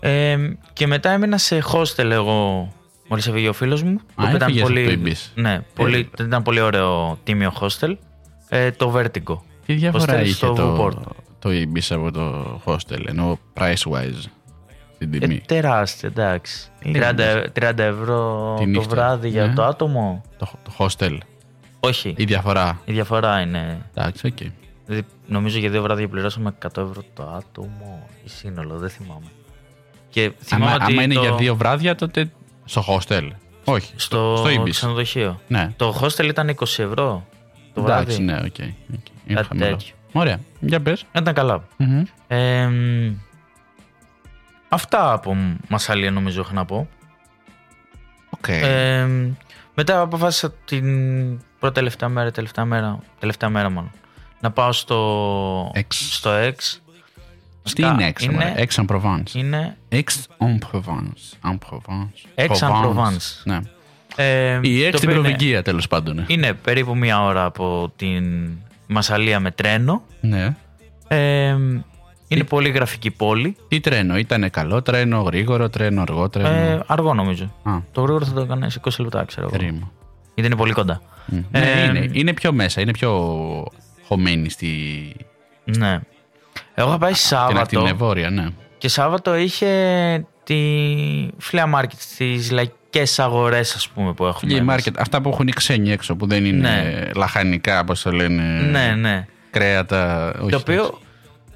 [0.00, 0.36] Ε,
[0.72, 2.68] και μετά έμεινα σε hostel εγώ
[3.08, 3.96] μόλις έφυγε ο φίλος μου.
[4.16, 5.30] το οποίο έφυγες από το Ibis.
[5.34, 7.96] Ναι, πολύ, Ε, ήταν πολύ ωραίο τίμιο hostel.
[8.48, 9.36] Ε, το Vertigo.
[9.66, 10.96] Τι διαφορά Hostel είχε στο το, Βουπόρτ.
[11.38, 14.24] το Ibis από το hostel, ενώ price wise
[14.94, 16.68] στην Ε, τιμή; τεράστιο, εντάξει.
[16.82, 17.04] Λίγο.
[17.16, 18.88] 30, 30 ευρώ Τη το νύχτα.
[18.88, 19.54] βράδυ για Ναι.
[19.54, 20.22] το άτομο.
[20.38, 21.16] Το, το hostel.
[21.84, 22.14] Όχι.
[22.16, 22.80] Η διαφορά.
[22.84, 23.86] Η διαφορά είναι.
[23.94, 24.38] Εντάξει, οκ.
[24.86, 29.26] Δηλαδή, νομίζω για δύο βράδια πληρώσαμε 100 ευρώ το άτομο ή σύνολο, δεν θυμάμαι.
[30.08, 32.30] Και θυμάμαι Άμα, ότι άμα είναι το- για δύο βράδια, τότε
[32.64, 33.28] στο hostel.
[33.64, 34.70] Όχι, στο, στο Ibis.
[34.70, 35.40] ξενοδοχείο.
[35.48, 35.72] Ναι.
[35.76, 37.26] Το hostel ήταν 20 ευρώ
[37.74, 38.22] το Εντάξει, βράδυ.
[38.22, 38.44] ναι, OK.
[38.44, 38.58] OK.
[38.58, 39.66] Είναι Κάτι χαμηλό.
[39.66, 39.94] τέτοιο.
[40.12, 41.04] Ωραία, για πες.
[41.16, 41.64] Ήταν καλά.
[41.76, 42.02] Μμμ.
[42.26, 43.12] Ε, μ,
[44.68, 45.36] αυτά από
[45.68, 46.88] Μασαλία νομίζω έχω να πω.
[48.30, 48.48] Οκ.
[48.48, 49.32] Ε, μ,
[49.74, 50.86] μετά αποφάσισα την
[51.62, 53.90] πρώτη τελευταία μέρα, τελευταία μέρα, τελευταία μέρα μάλλον,
[54.40, 55.84] να πάω στο Aix.
[55.88, 56.76] στο Aix.
[57.74, 58.66] Τι είναι Aix, είναι, είναι...
[58.68, 59.34] Aix-en-Provence.
[59.34, 61.50] είναι Aix-en-Provence.
[61.50, 62.44] En Provence.
[62.46, 63.40] Aix-en-Provence.
[63.44, 63.58] Ναι.
[64.16, 66.14] ε, Η Aix το στην οποίο είναι- Προβυγγία, τέλος πάντων.
[66.16, 66.24] ναι.
[66.28, 68.50] Είναι περίπου μία ώρα από την
[68.86, 70.02] Μασαλία με τρένο.
[70.20, 70.56] Ναι.
[71.08, 71.56] Ε,
[72.28, 73.56] είναι πολύ γραφική πόλη.
[73.68, 77.44] Τι τρένο, ήταν καλό τρένο, γρήγορο τρένο, αργό τρένο; Ε, αργό νομίζω.
[77.62, 79.56] Α, Το γρήγορο θα το έκανες σε 20 λεπτά, ξέρω εγώ.
[79.56, 79.90] κρίμα.
[80.34, 81.02] Γιατί είναι πολύ κοντά.
[81.26, 81.38] Μμ.
[81.50, 83.10] Ε, ναι, είναι, είναι πιο μέσα, είναι πιο
[84.06, 84.68] χωμένη στη...
[85.64, 86.00] Ναι.
[86.74, 88.46] Εγώ είχα πάει την Σάββατο ακτινοβόρεια, ναι.
[88.78, 89.68] και Σάββατο είχε
[90.44, 90.58] τη
[91.50, 94.54] flea market, τις λαϊκές αγορές ας πούμε που έχουμε.
[94.54, 94.84] Flea εμείς.
[94.86, 97.10] market, αυτά που έχουν οι ξένοι έξω, που δεν είναι Ναι.
[97.14, 98.42] λαχανικά, όπως το λένε.
[98.42, 99.26] Ναι, ναι.
[99.50, 100.32] Κρέατα.
[100.40, 100.98] όχι το οποίο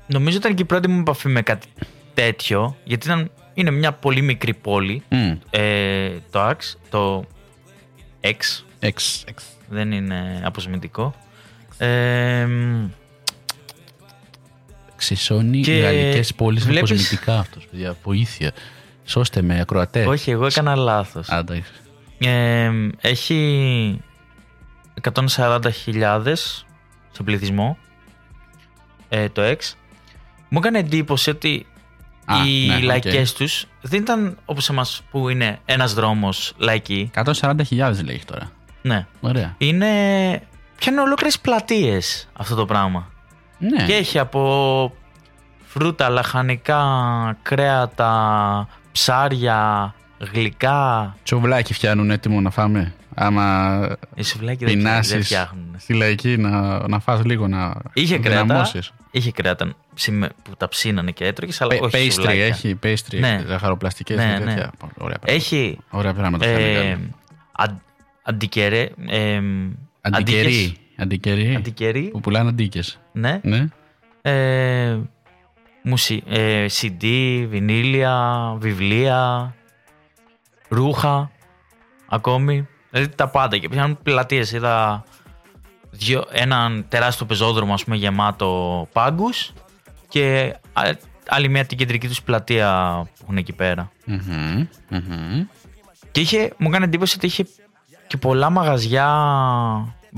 [0.06, 1.66] νομίζω ήταν και η πρώτη μου επαφή με κάτι
[2.14, 6.56] τέτοιο, γιατί ήταν, είναι μια πολύ μικρή πόλη, Μμ, ε, το Ax,
[6.90, 7.24] το
[8.20, 9.44] X, εξ, εξ.
[9.68, 11.14] δεν είναι αποσμητικό.
[11.78, 12.86] Ε, μ,
[14.96, 17.66] Ξυσώνει Και οι γαλλικές πόλεις με βλέπεις- κοσμητικά αυτός.
[17.70, 18.52] Παιδιά, βοήθεια.
[19.04, 20.06] Σώστε με, ακροατέ.
[20.06, 21.28] όχι, εγώ έκανα λάθος.
[21.28, 21.70] Α, εντάξει.
[22.18, 22.70] Ε,
[23.00, 24.00] έχει
[25.00, 26.64] 140.000
[27.12, 27.78] σε πληθυσμό
[29.08, 29.56] ε, το X.
[30.48, 31.66] Μου έκανε εντύπωση ότι
[32.24, 32.82] Α, οι ναι, οκ.
[32.82, 37.10] λαϊκές τους δεν ήταν όπως εμάς που είναι ένας δρόμος λαϊκή.
[37.14, 38.50] 140.000 λέει τώρα.
[38.86, 39.06] Ναι.
[39.20, 39.54] Ωραία.
[39.58, 39.86] Είναι...
[40.76, 43.10] Πιάνουν ολόκληρες πλατείες αυτό το πράγμα.
[43.58, 43.84] Ναι.
[43.86, 44.92] Και έχει από
[45.66, 46.82] φρούτα, λαχανικά,
[47.42, 49.94] κρέατα, ψάρια,
[50.32, 51.14] γλυκά.
[51.22, 55.74] Τσουβλάκι φτιάνουν έτοιμο να φάμε; Άμα Οι σουβλάκι δεν, φτιά- δεν πεινάσει φτιάχνουν.
[55.78, 58.92] στη λαϊκή να, να φας λίγο να Είχε κρέατα, δυναμώσεις.
[59.10, 62.44] είχε κρέατα ψημε- που τα ψήνανε και έτρωγες, αλλά Πε- όχι Pastry σουβλάκια.
[62.44, 63.42] έχει, pastry, Ναι.
[63.46, 64.50] ζαχαροπλαστικές Ναι, και ναι.
[64.54, 64.70] τέτοια.
[64.80, 65.32] Ωραία πράγματα.
[65.32, 66.46] Έχει Ωραία πράγματα.
[66.46, 66.98] ε, φαίνεται.
[68.26, 69.36] Αν- αντικερέ, ε,
[70.00, 70.46] Αντικερί.
[70.46, 71.54] αντίκες- Αντικερί.
[71.54, 73.00] αντικερί, Που πουλάνε αντίκες.
[73.12, 73.40] ναι.
[73.42, 73.66] Ναι.
[74.22, 74.98] Ε,
[75.82, 77.04] μουσι, ε, CD,
[77.48, 79.54] βινίλια, βιβλία,
[80.68, 81.30] ρούχα,
[82.08, 82.66] ακόμη.
[82.90, 83.56] Δηλαδή τα πάντα.
[83.58, 84.52] Και πιάνουν πλατείες.
[84.52, 85.04] Είδα
[85.90, 89.52] δυο, έναν τεράστιο πεζόδρομο ας πούμε, γεμάτο πάγκους
[90.08, 90.96] και α-
[91.28, 93.90] άλλη μια την κεντρική τους πλατεία που έχουν εκεί πέρα.
[94.06, 95.44] Μμμ, μμμ.
[96.10, 97.46] Και είχε, μου έκανε εντύπωση ότι είχε
[98.16, 99.08] και πολλά μαγαζιά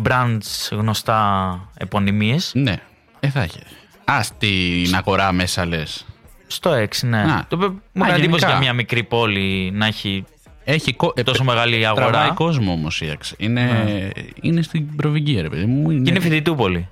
[0.05, 2.51] brands γνωστά επωνυμίες.
[2.55, 2.75] Ναι.
[3.21, 3.59] Ε, θα έχει.
[4.05, 6.07] Α, στην αγορά μέσα λες.
[6.47, 7.19] Στο 6, ναι.
[7.19, 7.45] Α.
[7.49, 8.49] Το οποίο μου Α, έκανε εντύπωση γενικά.
[8.49, 10.25] για μια μικρή πόλη να έχει
[10.65, 11.13] Έχει κο...
[11.17, 12.11] ε, τόσο μεγάλη αγορά.
[12.11, 13.35] Τραβάει κόσμο όμως η Αξ.
[13.37, 15.91] Είναι, είναι στην προβυγγία, ρε παιδί μου.
[15.91, 16.89] Είναι, Και είναι φοιτητούπολη.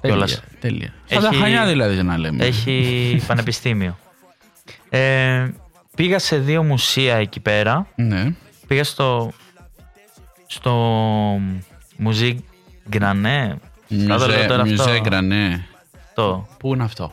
[0.00, 0.16] τέλεια.
[0.16, 0.42] κιόλας.
[0.60, 0.92] τέλεια.
[1.04, 2.44] Σαν τα Έχει- χανιά δηλαδή, για να λέμε.
[2.44, 3.98] Έχει πανεπιστήμιο.
[4.88, 5.48] Ε,
[5.96, 7.86] πήγα σε δύο μουσεία εκεί πέρα.
[7.94, 8.34] Ναι.
[8.66, 9.32] Πήγα στο.
[10.48, 10.72] Στο.
[11.96, 12.44] Μουζί
[12.88, 13.56] Γκρανέ.
[14.06, 14.84] Κάτω λέω τώρα αυτό.
[14.84, 15.66] Μιουζέ Γκρανέ.
[16.06, 16.48] αυτό.
[16.58, 17.12] Πού είναι αυτό;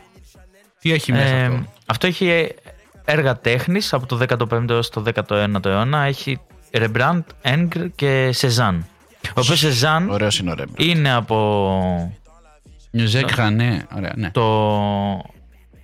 [0.80, 2.48] Τι έχει μέσα Ε, αυτό; αυτό έχει
[3.06, 6.02] έργα τέχνης από το 15ο έως το 19ο αιώνα.
[6.04, 6.40] Έχει
[6.72, 8.86] Rembrandt, Ingres και Σεζάν.
[9.28, 10.66] Ο οποίος Σεζάν Ωραίος είναι ωραίο.
[10.78, 12.14] είναι από
[12.92, 13.88] Μιουζέ Γκρανέ.
[13.96, 14.32] Ωραία, ναι.
[14.32, 15.18] το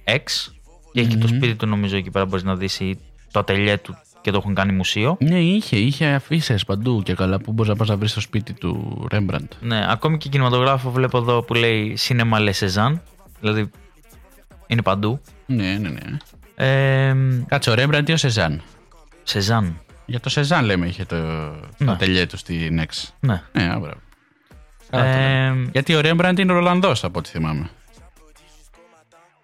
[0.05, 0.51] X
[0.91, 2.99] και έχει και το σπίτι του νομίζω εκεί πέρα μπορείς να δεις ή
[3.31, 5.17] το ατελιέ του και το έχουν κάνει μουσείο.
[5.19, 8.53] Ναι, είχε, είχε αφήσεις παντού και καλά που μπορείς να πας να βρεις στο σπίτι
[8.53, 9.51] του Ρέμπραντ.
[9.61, 12.99] Ναι, ακόμη και κινηματογράφο βλέπω εδώ που λέει Cinema Le Cézanne,
[13.39, 13.69] δηλαδή
[14.67, 15.21] είναι παντού.
[15.45, 16.17] Ναι, ναι, ναι.
[16.55, 17.15] Ε,
[17.47, 18.61] Κάτσε, ο Ρέμπραντ ή ο Σεζάν.
[19.27, 19.73] Cézanne,
[20.05, 21.15] Για το Σεζάν λέμε είχε το,
[21.77, 21.91] το Ναι.
[21.91, 23.13] ατελιέ του στην Εξ.
[23.19, 23.41] ναι.
[23.51, 23.99] Ναι, α, μπράβο.
[24.89, 25.61] Καλά το λέμε.
[25.65, 27.69] Ε, Γιατί ο Ρέμπραντ είναι Ολλανδός από ό,τι θυμάμαι.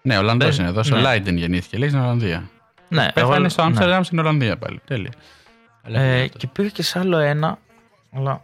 [0.02, 0.82] Ναι, Ολλανδός Ναι, είναι εδώ.
[0.82, 1.00] Στο ναι.
[1.00, 2.50] Λάιντεν γεννήθηκε, λέει στην Ολλανδία.
[2.88, 3.68] Ναι, Πέθανε εγώ- στο ναι.
[3.68, 4.80] Άμστερνταμ στην Ολλανδία πάλι.
[4.84, 5.12] Τέλεια.
[5.82, 6.26] Καλά, Ε, καλά.
[6.26, 7.58] και πήγα και σε άλλο ένα,
[8.12, 8.42] αλλά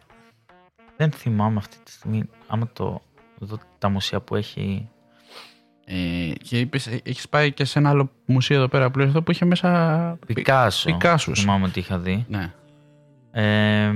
[0.97, 2.22] δεν θυμάμαι αυτή τη στιγμή.
[2.47, 3.03] Άμα το
[3.38, 4.88] δω τα μουσεία που έχει.
[5.86, 9.09] Ε, και είπες, ε, έχεις πάει και σε ένα άλλο μουσείο εδώ πέρα που λες
[9.09, 10.84] εδώ που είχε μέσα Πικάσο.
[10.92, 11.40] Πικάσους.
[11.40, 12.24] Θυμάμαι ότι είχα δει.
[12.28, 12.53] Ναι.
[13.30, 13.92] Ε,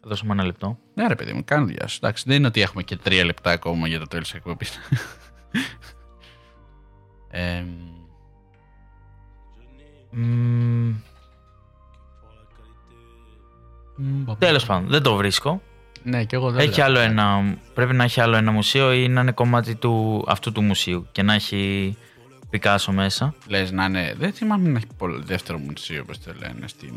[0.00, 0.78] θα δώσουμε ένα λεπτό.
[0.94, 1.98] Ναι, ρε παιδί μου, κάνω δουλειά σου.
[2.02, 4.78] Εντάξει, δεν είναι ότι έχουμε και τρία λεπτά ακόμα για το τέλος της εκπομπής.
[7.30, 7.64] ε,
[10.18, 10.94] Μμμ,
[14.38, 15.62] Τέλος πάντων, δεν το βρίσκω.
[16.02, 16.86] Ναι, και εγώ δεν Έχει λέω.
[16.86, 20.62] άλλο ένα, πρέπει να έχει άλλο ένα μουσείο ή να είναι κομμάτι του, αυτού του
[20.62, 21.96] μουσείου και να έχει
[22.50, 23.34] Πικάσο μέσα.
[23.48, 24.14] Λες να είναι.
[24.18, 26.94] Δεν θυμάμαι να έχει πολύ δεύτερο μουσείο, όπως το λένε, στην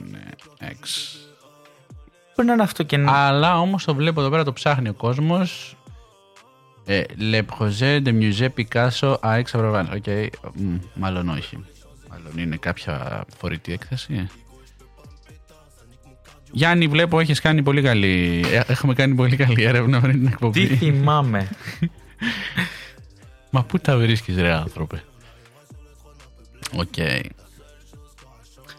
[0.59, 0.85] ε, Aix.
[2.35, 3.11] Μπορεί να είναι αυτό και να...
[3.11, 5.77] Αλλά όμως το βλέπω εδώ πέρα, το ψάχνει ο κόσμος.
[6.85, 9.95] Ε, Le projet de musée Picasso à Aix-en-Provence.
[9.95, 10.05] OK,
[10.55, 11.65] μ, μάλλον όχι.
[12.29, 14.29] Μάλλον είναι κάποια φορητή έκθεση.
[16.51, 18.43] Γιάννη, βλέπω έχεις κάνει πολύ καλή.
[18.51, 20.67] ε, Έχουμε κάνει πολύ καλή έρευνα πριν την εκπομπή.
[20.67, 21.49] Τι θυμάμαι.
[23.49, 25.03] Μα πού τα βρίσκεις ρε άνθρωπε.
[26.75, 26.93] Οκ.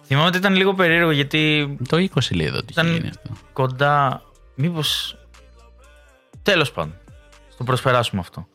[0.06, 3.30] θυμάμαι ότι ήταν λίγο περίεργο γιατί Το 20 λέει εδώ τι Ήταν- έχει γίνει αυτό.
[3.52, 4.22] κοντά.
[4.54, 5.16] Μήπως.
[6.42, 6.94] Τέλος πάντων.
[7.52, 8.46] Στο προσπεράσουμε αυτό.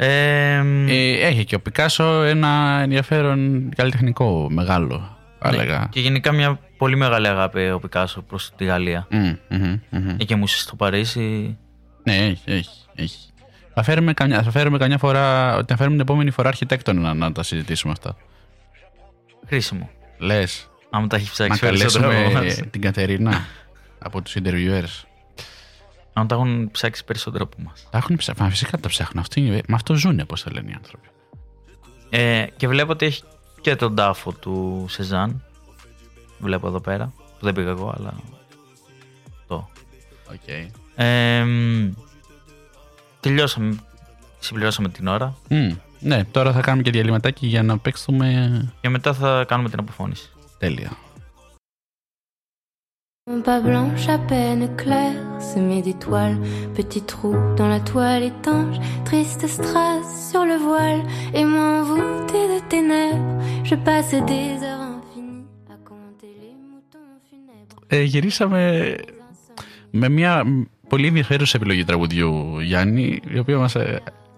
[0.00, 5.88] Ε, Ε, έχει και ο Πικάσο ένα ενδιαφέρον καλλιτεχνικό μεγάλο, θα ναι, έλεγα.
[5.90, 9.06] Και γενικά μια πολύ μεγάλη αγάπη ο Πικάσο προς τη Γαλλία.
[9.10, 10.16] Μμ, μμμ, μμμ.
[10.18, 11.56] Είχε μου στο Παρίσι.
[12.02, 13.18] Ναι, έχει, έχει, έχει.
[13.74, 17.32] Θα φέρουμε, καμιά, θα φέρουμε καμιά φορά, θα φέρουμε την επόμενη φορά αρχιτέκτονα να, να
[17.32, 18.16] τα συζητήσουμε αυτά.
[19.46, 19.90] Χρήσιμο.
[20.18, 20.70] Λες.
[20.90, 22.10] Αν μου τα έχει Να ψάξει περισσότερο.
[22.10, 23.46] καλέσουμε την Κατερίνα
[23.98, 25.07] από τους interviewers.
[26.18, 27.86] Αν τα έχουν ψάξει περισσότερο από εμάς.
[27.90, 28.42] Τα έχουν ψάξει.
[28.42, 29.18] Μα φυσικά τα ψάχνουν.
[29.18, 31.08] Αυτοί, με αυτό ζουν, πώς το λένε οι άνθρωποι.
[32.10, 33.22] Ε, και βλέπω ότι έχει
[33.60, 35.42] και τον τάφο του Σεζάν.
[36.38, 37.12] Βλέπω εδώ πέρα.
[37.16, 38.14] Που δεν πήγα εγώ, αλλά.
[39.46, 39.68] Το.
[40.30, 40.66] Okay.
[40.94, 41.92] Ε, μ,
[43.20, 43.76] τελειώσαμε.
[44.38, 45.36] Συμπληρώσαμε την ώρα.
[46.00, 48.72] ναι, τώρα θα κάνουμε και διαλυματάκι για να παίξουμε.
[48.80, 50.30] Και μετά θα κάνουμε την αποφώνηση.
[50.58, 50.90] Τέλεια.
[53.28, 55.20] Mon pas blanche à peine claire,
[55.52, 56.38] semée d'étoiles,
[56.78, 61.02] petit trou dans la toile étanche, triste strass sur le voile,
[61.38, 63.34] et moi envoûté de ténèbres,
[63.68, 67.82] je passe des heures infinies à compter les moutons funèbres.
[67.88, 68.94] Ε, γυρίσαμε
[69.90, 70.44] με μια
[70.88, 73.68] πολύ ενδιαφέρουσα επιλογή τραγουδιού, Γιάννη, η οποία μα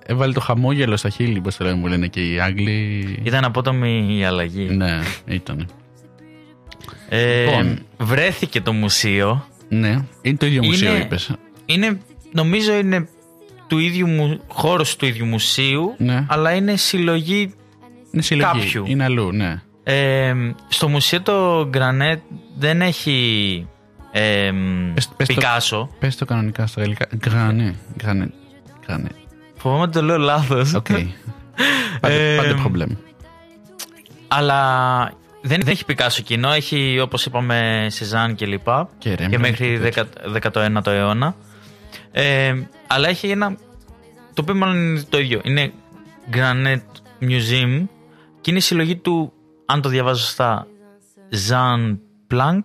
[0.07, 3.19] έβαλε το χαμόγελο στα χείλη, πώ το λένε, μου λένε και οι Άγγλοι.
[3.23, 4.69] Ήταν απότομη η αλλαγή.
[4.71, 5.67] Ναι, ήταν.
[7.13, 7.79] Ε, Λοιπόν.
[7.99, 9.45] βρέθηκε το μουσείο.
[9.69, 11.31] Ναι, είναι το ίδιο μουσείο, Είναι- είπες.
[11.67, 11.99] Είναι,
[12.33, 13.09] νομίζω είναι
[13.67, 16.25] του ίδιου μου, χώρος του ίδιου μουσείου, Ναι.
[16.29, 17.55] αλλά είναι συλλογή
[18.13, 18.61] Είναι συλλογή.
[18.61, 18.85] κάποιου.
[18.87, 19.63] Είναι αλλού, ναι.
[19.83, 20.35] Ε,
[20.69, 22.21] στο μουσείο το Granet
[22.59, 23.67] δεν έχει
[24.13, 24.51] ε,
[24.95, 25.91] Πες- πες το- Πικάσο.
[25.99, 27.07] Πες το κανονικά στα γαλλικά.
[27.17, 27.75] Granet.
[27.97, 28.31] Granet.
[28.87, 29.09] Granet.
[29.57, 30.75] Φοβάμαι ότι το λέω λάθος.
[30.75, 30.87] OK.
[32.01, 32.91] Pas de Ε, pas de problème.
[34.29, 39.39] Αλλά δεν, δεν έχει Πικάσο κοινό, έχει όπως είπαμε Σεζάν και λοιπά Και και Rembrandt
[39.39, 40.05] μέχρι και
[40.43, 41.35] 10 19ο αιώνα.
[42.13, 42.55] Ε,
[42.87, 43.57] αλλά έχει ένα.
[44.35, 45.41] Το οποίο μάλλον είναι το ίδιο.
[45.45, 45.73] Είναι
[46.33, 47.85] Granite Museum
[48.41, 49.33] και είναι η συλλογή του,
[49.67, 50.67] αν το διαβάζω σωστά,
[51.49, 51.97] Jean
[52.35, 52.65] Planck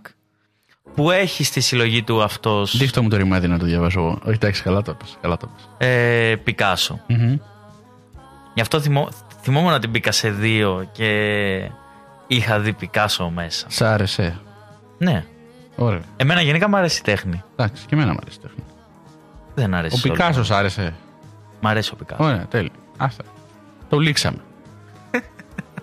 [0.96, 4.20] που έχει στη συλλογή του αυτός Δείχτω μου το ρημάδι να το διαβάσω εγώ.
[4.24, 5.18] Όχι, εντάξει, καλά το πες.
[5.22, 5.88] Καλά το πες.
[5.88, 7.00] ε, Πικάσο.
[7.08, 7.38] Μμμ.
[8.54, 9.10] Γι' αυτό θυμό,
[9.42, 11.10] θυμόμουν να την μπήκα σε δύο και
[12.28, 13.66] είχα δει Πικάσο μέσα.
[13.70, 14.40] Σ' άρεσε.
[14.98, 15.26] Ναι.
[15.76, 16.02] Ωραία.
[16.18, 17.44] Εμένα γενικά μου αρέσει η τέχνη.
[17.56, 18.64] Εντάξει, και εμένα μου αρέσει η τέχνη.
[19.56, 19.96] Δεν αρέσει.
[19.96, 20.20] Ο σε όλους.
[20.20, 20.94] Πικάσος σ' άρεσε.
[21.62, 22.26] Μ' αρέσει ο Πικάσος.
[22.26, 22.72] Ωραία, τέλεια.
[22.98, 23.24] Άστα.
[23.90, 24.38] Το λήξαμε.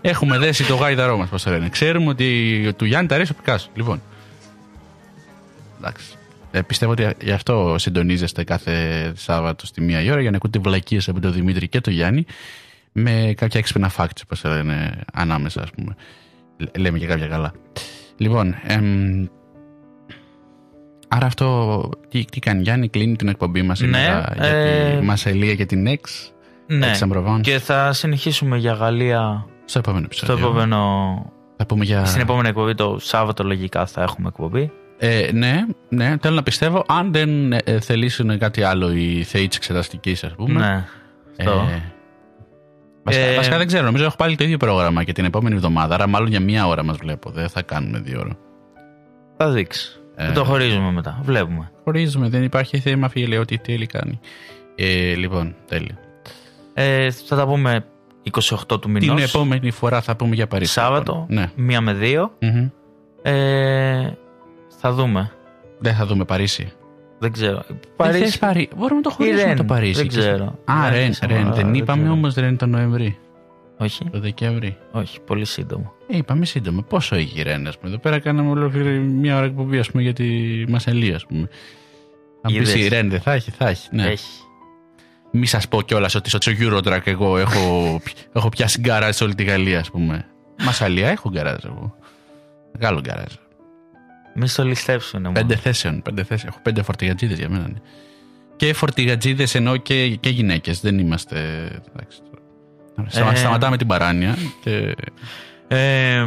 [0.01, 1.68] Έχουμε δέσει το γάιδαρό μας, πώς το λένε.
[1.68, 3.70] Ξέρουμε ότι του Γιάννη τα αρέσει ο Πικάσος.
[3.74, 4.03] Λοιπόν.
[5.78, 6.14] Εντάξει.
[6.51, 10.59] Ε, πιστεύω ότι γι' αυτό συντονίζεστε κάθε Σάββατο στη μία η ώρα για να ακούτε
[10.59, 12.26] βλακίες από τον Δημήτρη και τον Γιάννη
[12.93, 15.97] με κάποια έξυπνα facts, πώς το λένε, ανάμεσα, ας πούμε.
[16.63, 17.53] Λ- Λέμε και κάποια καλά.
[18.17, 19.25] Λοιπόν, εμ,
[21.09, 25.55] άρα αυτό τι, τι κάνει, Γιάννη, κλείνει την εκπομπή μας σήμερα για ε, τη Μασελία
[25.55, 26.33] και την Εξ.
[26.67, 26.93] Ναι.
[26.93, 27.41] Aix-en-Provence.
[27.41, 30.49] Και θα συνεχίσουμε για Γαλλία Στο επόμενο στο επεισόδιο.
[30.49, 31.33] επόμενο.
[31.57, 32.05] Θα πούμε για...
[32.05, 34.71] Στην επόμενη εκπομπή, το Σάββατο λογικά θα έχουμε εκπομπή.
[34.99, 36.85] Ε, ναι, ναι, θέλω να πιστεύω.
[36.89, 40.61] Αν δεν ε, θελήσουν κάτι άλλο οι θεοί της εξεταστικής, ας πούμε.
[40.61, 40.85] Ναι.
[41.39, 41.67] Αυτό.
[41.71, 41.83] Ε,
[43.03, 43.85] βασικά, Ε, βασικά δεν ξέρω.
[43.85, 45.95] Νομίζω έχω πάλι το ίδιο πρόγραμμα και την επόμενη εβδομάδα.
[45.95, 47.31] Άρα, μάλλον για μία ώρα μας βλέπω.
[47.31, 48.37] Δεν θα κάνουμε δύο ώρα.
[49.37, 50.01] Θα δείξεις.
[50.17, 51.21] Ε, Το χωρίζουμε μετά.
[51.23, 51.71] Βλέπουμε.
[51.85, 53.63] Χωρίζουμε, δεν υπάρχει θέμα φιλαιότητα.
[53.63, 54.21] Τι θέλει κάνει.
[54.75, 55.99] Ε, λοιπόν, τέλεια.
[56.75, 57.85] Ε, θα τα πούμε
[58.31, 59.15] 28 του μηνός.
[59.17, 60.73] Την επόμενη φορά θα πούμε για Παρίσι.
[60.73, 61.27] Σάββατο.
[61.29, 61.51] Ναι.
[61.55, 62.33] Μία με δύο.
[62.41, 62.69] Μμμ.
[63.23, 64.17] Ε,
[64.81, 65.31] θα δούμε.
[65.79, 66.73] Δεν θα δούμε Παρίσι.
[67.23, 67.64] Δεν ξέρω.
[67.97, 68.23] Παρίσι.
[68.25, 68.68] Θες Παρί...
[68.77, 69.93] Μπορούμε να το χωρίσουμε Ρεν, το Παρίσι.
[70.01, 70.45] δεν και- ξέρω.
[70.64, 71.45] Α, Δεν Ρεν, ξέρω, Ρεν.
[71.45, 72.14] Δεν δεν είπαμε ξέρω.
[72.14, 73.18] όμω Ρεν το Νοέμβρη.
[73.79, 74.05] Όχι.
[74.11, 74.77] Το Δεκέμβρη.
[74.93, 75.20] Όχι.
[75.20, 75.93] Πολύ σύντομο.
[76.09, 76.83] Ε, είπαμε σύντομα.
[76.83, 77.91] Πόσο έχει η Ρεν, ας πούμε.
[77.91, 80.25] Εδώ πέρα κάναμε ολόκληρη μια ώρα εκπομπή, ας πούμε, για τη
[80.68, 81.49] Μασελία, ας πούμε.
[82.43, 82.73] Αν Είδες.
[82.73, 83.89] πει η Ρεν δεν θα έχει, θα έχει.
[83.93, 84.07] Ναι.
[84.07, 84.27] Έχει.
[85.31, 88.01] Μη σας πω κιόλας ότι στο Eurotrack εγώ έχω,
[88.37, 90.27] έχω πιάσει γκαράζ σε όλη τη Γαλλία, ας πούμε.
[90.64, 91.95] Μασαλία έχω γκαράζ εγώ.
[92.79, 93.33] Μεγάλο γκαράζ.
[94.35, 95.41] Μη στο ληστέψουνε μόνο.
[95.41, 96.03] Πέντε θέσεων.
[96.03, 96.53] Πέντε θέσεων.
[96.53, 97.68] Έχω πέντε φορτηγατζίδες για μένα.
[97.68, 97.78] ναι.
[98.57, 100.80] Και φορτηγατζίδες ενώ και, και γυναίκες.
[100.80, 101.37] Δεν είμαστε.
[101.95, 103.09] εντάξει, τώρα.
[103.11, 103.35] Σταμα- Ε.
[103.37, 104.95] Σταματάμε την παράνοια και
[105.68, 106.24] Ε,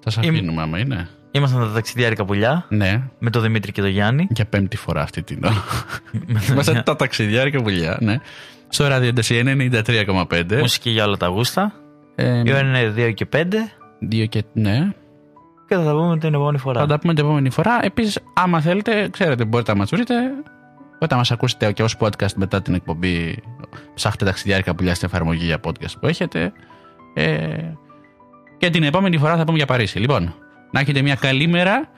[0.00, 1.08] θα σα Είμαι- αφήνουμε άμα είναι.
[1.30, 4.26] ήμασταν τα ταξιδιάρικα πουλιά Ναι, με τον Δημήτρη και τον Γιάννη.
[4.30, 5.64] για πέμπτη φορά αυτή την ώρα.
[6.50, 8.16] Είμαστε τα ταξιδιάρικα πουλιά, ναι.
[8.68, 10.58] Στο ραδιοντασία 93,5.
[10.58, 11.72] Μουσική για όλα τα γούστα.
[12.14, 13.44] Ε, Η ώρα είναι 2 και 5
[13.98, 14.88] δύο και ναι.
[15.70, 16.80] Και θα τα πούμε την επόμενη φορά.
[16.80, 17.84] Θα τα πούμε την επόμενη φορά.
[17.84, 20.14] Επίσης, άμα θέλετε, ξέρετε, μπορείτε να μας βρείτε.
[20.90, 23.42] Μπορείτε να μας ακούσετε και ως podcast μετά την εκπομπή.
[23.94, 26.52] Ψάχτε ταξιδιάρικα πουλιά στην εφαρμογή για podcast που έχετε.
[27.14, 27.48] Ε,
[28.58, 29.98] και την επόμενη φορά θα πούμε για Παρίσι.
[29.98, 30.34] Λοιπόν,
[30.70, 31.88] να έχετε μια καλή μέρα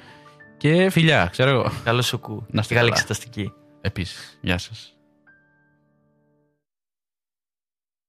[0.57, 1.71] και φιλιά, ξέρω εγώ.
[1.85, 2.47] Καλό σου κου.
[2.51, 3.01] Να είστε Καλή καλά.
[3.01, 3.53] εξεταστική.
[3.81, 4.95] Επίσης, γεια σας.